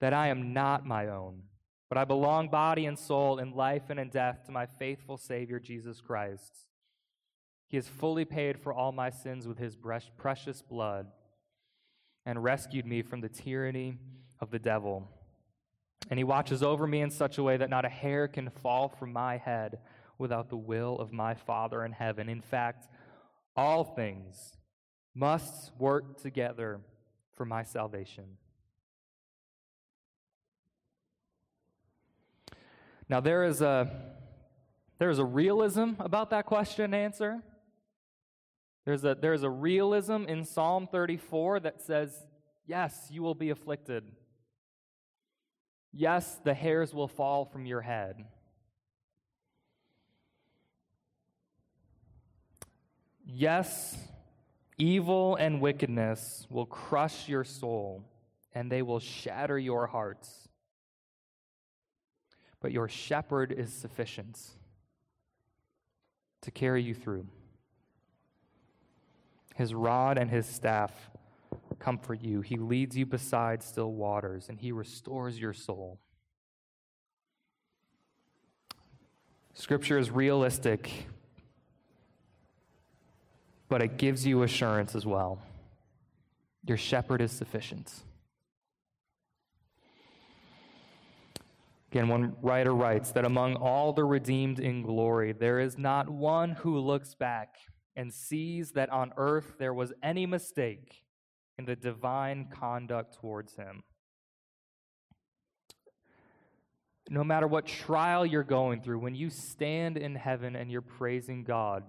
that 0.02 0.14
I 0.14 0.28
am 0.28 0.52
not 0.54 0.86
my 0.86 1.08
own, 1.08 1.42
but 1.88 1.98
I 1.98 2.04
belong 2.04 2.50
body 2.50 2.86
and 2.86 3.00
soul 3.00 3.40
in 3.40 3.52
life 3.52 3.84
and 3.90 4.00
in 4.00 4.10
death 4.10 4.46
to 4.46 4.52
my 4.52 4.66
faithful 4.66 5.18
Savior, 5.18 5.60
Jesus 5.60 6.02
Christ. 6.02 6.68
He 7.68 7.78
has 7.78 7.88
fully 7.88 8.26
paid 8.26 8.60
for 8.60 8.74
all 8.74 8.92
my 8.92 9.10
sins 9.10 9.48
with 9.48 9.58
his 9.58 9.76
precious 10.18 10.62
blood 10.62 11.08
and 12.26 12.44
rescued 12.44 12.86
me 12.86 13.02
from 13.02 13.22
the 13.22 13.30
tyranny 13.30 13.98
of 14.40 14.52
the 14.52 14.60
devil. 14.60 15.10
And 16.10 16.20
he 16.20 16.24
watches 16.24 16.62
over 16.62 16.86
me 16.86 17.02
in 17.02 17.10
such 17.10 17.38
a 17.38 17.44
way 17.44 17.58
that 17.58 17.70
not 17.70 17.86
a 17.86 17.90
hair 17.90 18.28
can 18.28 18.50
fall 18.50 18.90
from 18.90 19.12
my 19.12 19.38
head 19.38 19.80
without 20.18 20.50
the 20.50 20.58
will 20.58 20.98
of 21.00 21.12
my 21.12 21.34
Father 21.34 21.84
in 21.84 21.92
heaven. 21.92 22.30
In 22.30 22.42
fact, 22.42 22.88
all 23.56 23.84
things 23.84 24.58
must 25.14 25.72
work 25.80 26.22
together 26.22 26.80
for 27.36 27.46
my 27.46 27.64
salvation. 27.64 28.38
Now, 33.08 33.20
there 33.20 33.44
is 33.44 33.62
a, 33.62 33.92
there 34.98 35.10
is 35.10 35.20
a 35.20 35.26
realism 35.26 35.94
about 36.00 36.32
that 36.32 36.46
question 36.46 36.86
and 36.86 36.96
answer. 36.96 37.42
There's 38.86 39.04
a, 39.04 39.16
there's 39.20 39.44
a 39.44 39.50
realism 39.50 40.26
in 40.28 40.46
Psalm 40.46 40.88
34 40.88 41.62
that 41.62 41.82
says, 41.82 42.26
Yes, 42.68 43.08
you 43.10 43.22
will 43.22 43.36
be 43.36 43.50
afflicted. 43.50 44.04
Yes, 45.92 46.40
the 46.44 46.54
hairs 46.54 46.94
will 46.94 47.08
fall 47.08 47.46
from 47.46 47.66
your 47.66 47.82
head. 47.82 48.26
Yes, 53.26 53.98
evil 54.78 55.36
and 55.36 55.62
wickedness 55.62 56.46
will 56.50 56.66
crush 56.66 57.28
your 57.28 57.44
soul, 57.44 58.04
and 58.54 58.72
they 58.72 58.82
will 58.82 59.00
shatter 59.00 59.58
your 59.58 59.88
hearts. 59.88 60.48
But 62.60 62.72
your 62.72 62.88
shepherd 62.88 63.52
is 63.52 63.72
sufficient 63.74 64.40
to 66.42 66.52
carry 66.52 66.84
you 66.84 66.94
through. 66.94 67.28
His 69.56 69.74
rod 69.74 70.18
and 70.18 70.30
his 70.30 70.46
staff 70.46 70.92
comfort 71.80 72.22
you. 72.22 72.42
He 72.42 72.58
leads 72.58 72.98
you 72.98 73.06
beside 73.06 73.64
still 73.64 73.94
waters, 73.94 74.50
and 74.50 74.60
he 74.60 74.72
restores 74.72 75.40
your 75.40 75.54
soul. 75.54 76.00
Scripture 79.54 79.98
is 79.98 80.12
realistic, 80.12 81.08
but 83.70 83.82
it 83.82 83.98
gives 83.98 84.28
you 84.28 84.44
assurance 84.44 84.94
as 84.94 85.06
well. 85.06 85.42
Your 86.66 86.78
shepherd 86.78 87.22
is 87.22 87.32
sufficient. 87.32 87.94
Again, 91.92 92.10
one 92.10 92.36
writer 92.42 92.76
writes 92.76 93.12
that 93.12 93.24
among 93.24 93.56
all 93.56 93.94
the 93.94 94.04
redeemed 94.04 94.60
in 94.60 94.82
glory, 94.82 95.32
there 95.32 95.62
is 95.62 95.78
not 95.78 96.10
one 96.10 96.52
who 96.52 96.78
looks 96.78 97.16
back 97.16 97.56
and 97.96 98.14
sees 98.14 98.72
that 98.72 98.90
on 98.90 99.14
earth 99.18 99.56
there 99.58 99.74
was 99.74 99.94
any 100.04 100.26
mistake 100.26 101.04
in 101.58 101.66
the 101.66 101.76
divine 101.76 102.48
conduct 102.52 103.16
towards 103.20 103.56
him. 103.56 103.84
No 107.10 107.24
matter 107.24 107.48
what 107.48 107.66
trial 107.66 108.26
you're 108.26 108.44
going 108.44 108.82
through, 108.82 109.00
when 109.00 109.16
you 109.16 109.30
stand 109.30 109.98
in 109.98 110.16
heaven 110.16 110.56
and 110.56 110.72
you're 110.72 110.82
praising 110.82 111.44
God, 111.44 111.84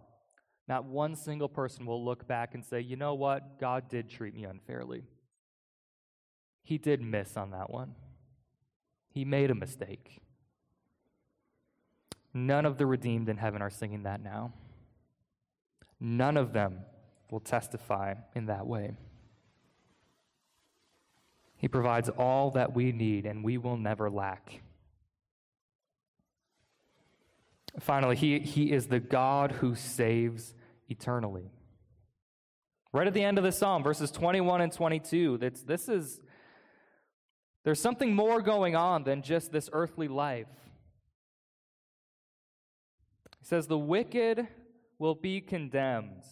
not 0.69 0.85
one 0.85 1.17
single 1.17 1.49
person 1.49 1.87
will 1.87 2.05
look 2.05 2.27
back 2.29 2.55
and 2.55 2.65
say, 2.65 2.81
you 2.81 2.97
know 2.97 3.15
what? 3.15 3.59
God 3.59 3.89
did 3.89 4.11
treat 4.11 4.35
me 4.35 4.45
unfairly. 4.45 5.05
He 6.63 6.77
did 6.77 7.01
miss 7.01 7.37
on 7.37 7.53
that 7.53 7.71
one. 7.71 7.95
He 9.09 9.25
made 9.25 9.51
a 9.51 9.55
mistake. 9.55 10.21
None 12.35 12.67
of 12.67 12.77
the 12.77 12.85
redeemed 12.85 13.29
in 13.29 13.39
heaven 13.39 13.63
are 13.63 13.71
singing 13.71 14.03
that 14.03 14.23
now. 14.23 14.53
None 16.01 16.37
of 16.37 16.53
them 16.53 16.81
will 17.31 17.41
testify 17.41 18.15
in 18.35 18.47
that 18.47 18.67
way. 18.67 18.97
He 21.57 21.69
provides 21.69 22.09
all 22.11 22.51
that 22.53 22.75
we 22.75 22.93
need, 22.93 23.25
and 23.25 23.43
we 23.43 23.57
will 23.57 23.77
never 23.77 24.11
lack. 24.11 24.61
Finally, 27.81 28.17
he, 28.17 28.39
he 28.41 28.73
is 28.73 28.87
the 28.87 29.01
God 29.01 29.53
who 29.53 29.75
saves 29.75 30.55
eternally. 30.89 31.51
Right 32.93 33.07
at 33.07 33.15
the 33.15 33.25
end 33.25 33.39
of 33.39 33.45
the 33.45 33.53
psalm, 33.53 33.83
verses 33.83 34.11
21 34.11 34.61
and 34.61 34.73
22, 34.73 35.39
that's, 35.39 35.63
this 35.63 35.89
is, 35.89 36.21
there's 37.65 37.81
something 37.81 38.15
more 38.15 38.41
going 38.41 38.77
on 38.77 39.05
than 39.05 39.23
just 39.23 39.53
this 39.53 39.69
earthly 39.73 40.09
life. 40.09 40.47
He 43.39 43.45
says, 43.45 43.67
The 43.67 43.79
wicked 43.79 44.47
will 44.99 45.15
be 45.15 45.41
condemned. 45.41 46.23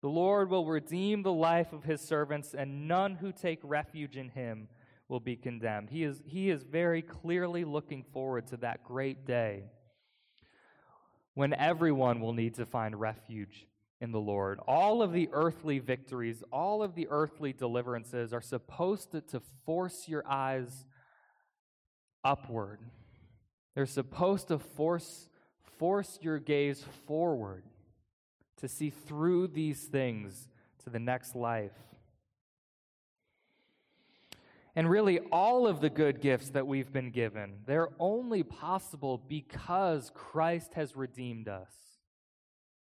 The 0.00 0.08
Lord 0.08 0.50
will 0.50 0.66
redeem 0.66 1.22
the 1.22 1.32
life 1.32 1.72
of 1.72 1.84
his 1.84 2.00
servants, 2.00 2.54
and 2.54 2.86
none 2.86 3.16
who 3.16 3.32
take 3.32 3.60
refuge 3.62 4.16
in 4.16 4.28
him 4.28 4.68
will 5.08 5.20
be 5.20 5.36
condemned. 5.36 5.90
He 5.90 6.04
is, 6.04 6.22
he 6.24 6.50
is 6.50 6.62
very 6.62 7.02
clearly 7.02 7.64
looking 7.64 8.04
forward 8.12 8.46
to 8.48 8.58
that 8.58 8.84
great 8.84 9.26
day 9.26 9.64
when 11.34 11.54
everyone 11.54 12.20
will 12.20 12.32
need 12.32 12.54
to 12.56 12.66
find 12.66 12.98
refuge 12.98 13.66
in 14.00 14.12
the 14.12 14.20
Lord. 14.20 14.60
All 14.68 15.02
of 15.02 15.12
the 15.12 15.28
earthly 15.32 15.78
victories, 15.78 16.44
all 16.52 16.82
of 16.82 16.94
the 16.94 17.08
earthly 17.10 17.52
deliverances 17.52 18.32
are 18.32 18.40
supposed 18.40 19.12
to, 19.12 19.20
to 19.22 19.40
force 19.64 20.08
your 20.08 20.24
eyes 20.28 20.84
upward. 22.22 22.80
They're 23.74 23.86
supposed 23.86 24.48
to 24.48 24.58
force, 24.58 25.28
force 25.78 26.18
your 26.20 26.38
gaze 26.38 26.84
forward 27.06 27.64
to 28.58 28.68
see 28.68 28.90
through 28.90 29.48
these 29.48 29.84
things 29.84 30.48
to 30.84 30.90
the 30.90 30.98
next 30.98 31.34
life. 31.34 31.72
And 34.76 34.88
really, 34.88 35.18
all 35.32 35.66
of 35.66 35.80
the 35.80 35.90
good 35.90 36.20
gifts 36.20 36.50
that 36.50 36.66
we've 36.66 36.92
been 36.92 37.10
given, 37.10 37.54
they're 37.66 37.88
only 37.98 38.44
possible 38.44 39.20
because 39.28 40.12
Christ 40.14 40.74
has 40.74 40.94
redeemed 40.94 41.48
us. 41.48 41.72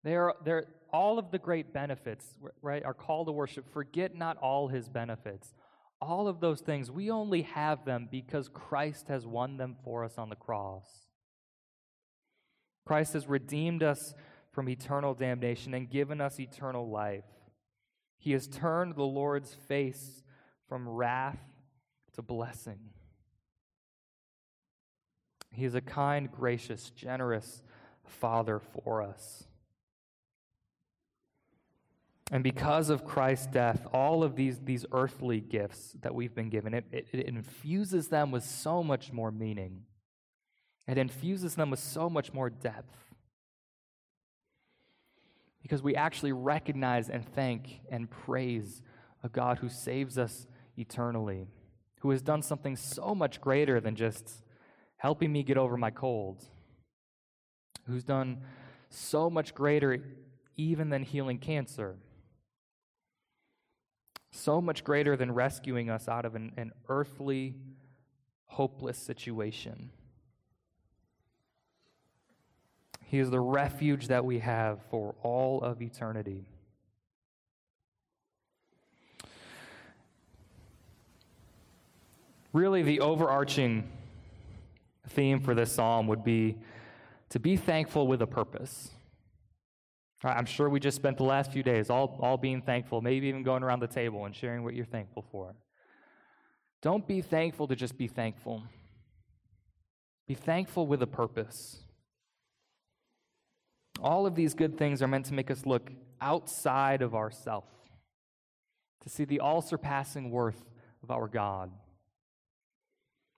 They 0.03 0.15
are, 0.15 0.35
they're, 0.43 0.65
all 0.91 1.19
of 1.19 1.29
the 1.29 1.37
great 1.37 1.73
benefits, 1.73 2.25
right, 2.61 2.83
our 2.83 2.93
call 2.93 3.25
to 3.25 3.31
worship, 3.31 3.71
forget 3.71 4.15
not 4.15 4.37
all 4.37 4.67
his 4.67 4.87
benefits. 4.87 5.53
All 6.01 6.27
of 6.27 6.39
those 6.39 6.61
things, 6.61 6.89
we 6.89 7.11
only 7.11 7.41
have 7.43 7.85
them 7.85 8.07
because 8.09 8.49
Christ 8.49 9.07
has 9.07 9.27
won 9.27 9.57
them 9.57 9.75
for 9.83 10.03
us 10.03 10.17
on 10.17 10.29
the 10.29 10.35
cross. 10.35 10.85
Christ 12.85 13.13
has 13.13 13.27
redeemed 13.27 13.83
us 13.83 14.13
from 14.55 14.69
eternal 14.69 15.13
damnation 15.13 15.73
and 15.73 15.89
given 15.89 16.21
us 16.21 16.39
eternal 16.39 16.89
life. 16.89 17.25
He 18.17 18.31
has 18.31 18.47
turned 18.47 18.95
the 18.95 19.03
Lord's 19.03 19.53
face 19.53 20.23
from 20.69 20.87
wrath 20.87 21.37
to 22.13 22.21
blessing. 22.21 22.79
He 25.51 25.65
is 25.65 25.75
a 25.75 25.81
kind, 25.81 26.31
gracious, 26.31 26.89
generous 26.89 27.63
Father 28.05 28.59
for 28.59 29.01
us. 29.01 29.43
And 32.31 32.41
because 32.43 32.89
of 32.89 33.05
Christ's 33.05 33.47
death, 33.47 33.85
all 33.93 34.23
of 34.23 34.35
these, 34.35 34.59
these 34.63 34.85
earthly 34.93 35.41
gifts 35.41 35.95
that 36.01 36.15
we've 36.15 36.33
been 36.33 36.49
given, 36.49 36.73
it, 36.73 36.85
it, 36.91 37.07
it, 37.11 37.27
infuses 37.27 38.07
them 38.07 38.31
with 38.31 38.43
so 38.43 38.81
much 38.81 39.11
more 39.11 39.31
meaning. 39.31 39.83
It 40.87 40.97
infuses 40.97 41.55
them 41.55 41.69
with 41.69 41.79
so 41.79 42.09
much 42.09 42.33
more 42.33 42.49
depth. 42.49 43.04
Because 45.65 45.81
we 45.81 45.95
actually 45.95 46.31
recognize 46.31 47.09
and 47.09 47.25
thank 47.33 47.81
and 47.89 48.07
praise 48.07 48.83
a 49.23 49.29
God 49.29 49.57
who 49.57 49.69
saves 49.69 50.19
us 50.19 50.45
eternally 50.77 51.47
who 52.05 52.11
has 52.11 52.21
done 52.21 52.43
something 52.43 52.75
so 52.75 53.15
much 53.15 53.41
greater 53.41 53.81
than 53.81 53.95
just 53.95 54.43
helping 54.97 55.33
me 55.33 55.41
get 55.41 55.57
over 55.57 55.75
my 55.75 55.89
cold, 55.89 56.45
who's 57.87 58.03
done 58.03 58.41
so 58.91 59.27
much 59.27 59.55
greater 59.55 59.99
even 60.55 60.89
than 60.91 61.01
healing 61.01 61.39
cancer, 61.39 61.95
so 64.31 64.61
much 64.61 64.83
greater 64.83 65.17
than 65.17 65.31
rescuing 65.31 65.89
us 65.89 66.07
out 66.07 66.25
of 66.25 66.35
an, 66.35 66.51
an 66.57 66.71
earthly, 66.89 67.55
hopeless 68.45 68.99
situation. 68.99 69.89
He 73.07 73.19
is 73.19 73.29
the 73.29 73.39
refuge 73.39 74.07
that 74.07 74.25
we 74.25 74.39
have 74.39 74.79
for 74.89 75.15
all 75.23 75.61
of 75.61 75.81
eternity. 75.81 76.45
really 82.55 82.81
the 82.81 83.01
overarching 83.01 83.83
theme 85.09 85.41
for 85.41 85.53
this 85.53 85.73
psalm 85.73 86.07
would 86.07 86.23
be 86.23 86.57
to 87.29 87.37
be 87.37 87.57
thankful 87.57 88.07
with 88.07 88.21
a 88.21 88.27
purpose. 88.27 88.89
I'm 90.23 90.45
sure 90.45 90.69
we 90.69 90.79
just 90.79 90.95
spent 90.95 91.17
the 91.17 91.23
last 91.23 91.51
few 91.51 91.61
days 91.61 91.89
all, 91.89 92.17
all 92.21 92.37
being 92.37 92.61
thankful, 92.61 93.01
maybe 93.01 93.27
even 93.27 93.43
going 93.43 93.61
around 93.61 93.81
the 93.81 93.87
table 93.87 94.25
and 94.25 94.33
sharing 94.33 94.63
what 94.63 94.73
you're 94.73 94.85
thankful 94.85 95.25
for. 95.31 95.53
Don't 96.81 97.05
be 97.05 97.21
thankful 97.21 97.67
to 97.67 97.75
just 97.75 97.97
be 97.97 98.07
thankful. 98.07 98.63
Be 100.25 100.33
thankful 100.33 100.87
with 100.87 101.01
a 101.03 101.07
purpose. 101.07 101.83
All 104.01 104.25
of 104.25 104.35
these 104.35 104.53
good 104.53 104.77
things 104.77 105.01
are 105.01 105.07
meant 105.07 105.25
to 105.27 105.33
make 105.33 105.49
us 105.49 105.65
look 105.65 105.91
outside 106.21 107.01
of 107.01 107.15
ourself, 107.15 107.65
to 109.01 109.09
see 109.09 109.25
the 109.25 109.39
all 109.39 109.61
surpassing 109.61 110.31
worth 110.31 110.63
of 111.03 111.11
our 111.11 111.27
God 111.27 111.71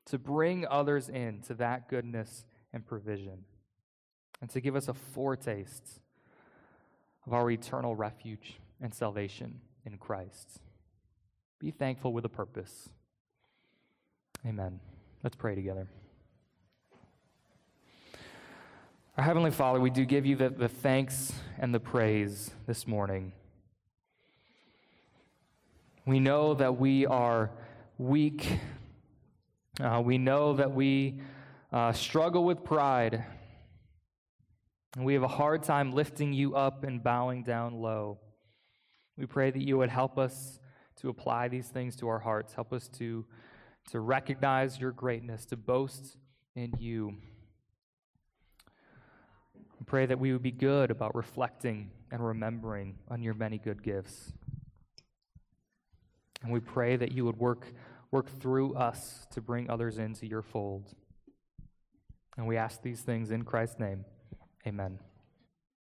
to 0.07 0.17
bring 0.17 0.65
others 0.67 1.09
in 1.09 1.41
to 1.41 1.53
that 1.55 1.89
goodness 1.89 2.45
and 2.73 2.85
provision, 2.85 3.43
and 4.41 4.49
to 4.49 4.61
give 4.61 4.75
us 4.75 4.87
a 4.87 4.93
foretaste 4.93 5.99
of 7.25 7.33
our 7.33 7.49
eternal 7.51 7.95
refuge 7.95 8.59
and 8.81 8.93
salvation 8.93 9.59
in 9.85 9.97
Christ. 9.97 10.59
Be 11.59 11.71
thankful 11.71 12.13
with 12.13 12.23
a 12.25 12.29
purpose. 12.29 12.89
Amen. 14.45 14.79
Let's 15.23 15.35
pray 15.35 15.55
together. 15.55 15.89
Our 19.17 19.23
Heavenly 19.23 19.51
Father, 19.51 19.79
we 19.79 19.89
do 19.89 20.05
give 20.05 20.25
you 20.25 20.35
the, 20.35 20.49
the 20.49 20.67
thanks 20.67 21.33
and 21.57 21.73
the 21.73 21.79
praise 21.79 22.51
this 22.67 22.85
morning. 22.85 23.33
We 26.05 26.19
know 26.19 26.53
that 26.53 26.77
we 26.77 27.05
are 27.07 27.51
weak 27.97 28.47
uh, 29.79 30.01
we 30.03 30.17
know 30.17 30.53
that 30.53 30.71
we 30.71 31.21
uh, 31.71 31.91
struggle 31.91 32.43
with 32.43 32.63
pride. 32.63 33.23
And 34.95 35.05
we 35.05 35.13
have 35.13 35.21
a 35.21 35.27
hard 35.27 35.61
time 35.61 35.93
lifting 35.93 36.33
you 36.33 36.55
up 36.55 36.83
and 36.83 37.03
bowing 37.03 37.43
down 37.43 37.75
low. 37.75 38.17
We 39.17 39.27
pray 39.27 39.51
that 39.51 39.61
you 39.61 39.77
would 39.77 39.89
help 39.89 40.17
us 40.17 40.59
to 41.01 41.09
apply 41.09 41.49
these 41.49 41.67
things 41.67 41.95
to 41.97 42.07
our 42.07 42.17
hearts. 42.17 42.53
Help 42.53 42.73
us 42.73 42.87
to, 42.97 43.25
to 43.91 43.99
recognize 43.99 44.79
your 44.79 44.91
greatness, 44.91 45.45
to 45.47 45.57
boast 45.57 46.17
in 46.55 46.73
you. 46.79 47.17
Pray 49.87 50.05
that 50.05 50.19
we 50.19 50.33
would 50.33 50.43
be 50.43 50.51
good 50.51 50.91
about 50.91 51.15
reflecting 51.15 51.89
and 52.11 52.25
remembering 52.25 52.95
on 53.09 53.23
your 53.23 53.33
many 53.33 53.57
good 53.57 53.81
gifts. 53.81 54.33
And 56.43 56.51
we 56.51 56.59
pray 56.59 56.97
that 56.97 57.13
you 57.13 57.25
would 57.25 57.37
work 57.37 57.65
work 58.11 58.29
through 58.39 58.73
us 58.75 59.27
to 59.31 59.41
bring 59.41 59.69
others 59.69 59.97
into 59.97 60.25
your 60.25 60.41
fold. 60.41 60.93
And 62.37 62.47
we 62.47 62.57
ask 62.57 62.81
these 62.81 63.01
things 63.01 63.31
in 63.31 63.43
Christ's 63.43 63.79
name. 63.79 64.05
Amen. 64.65 64.99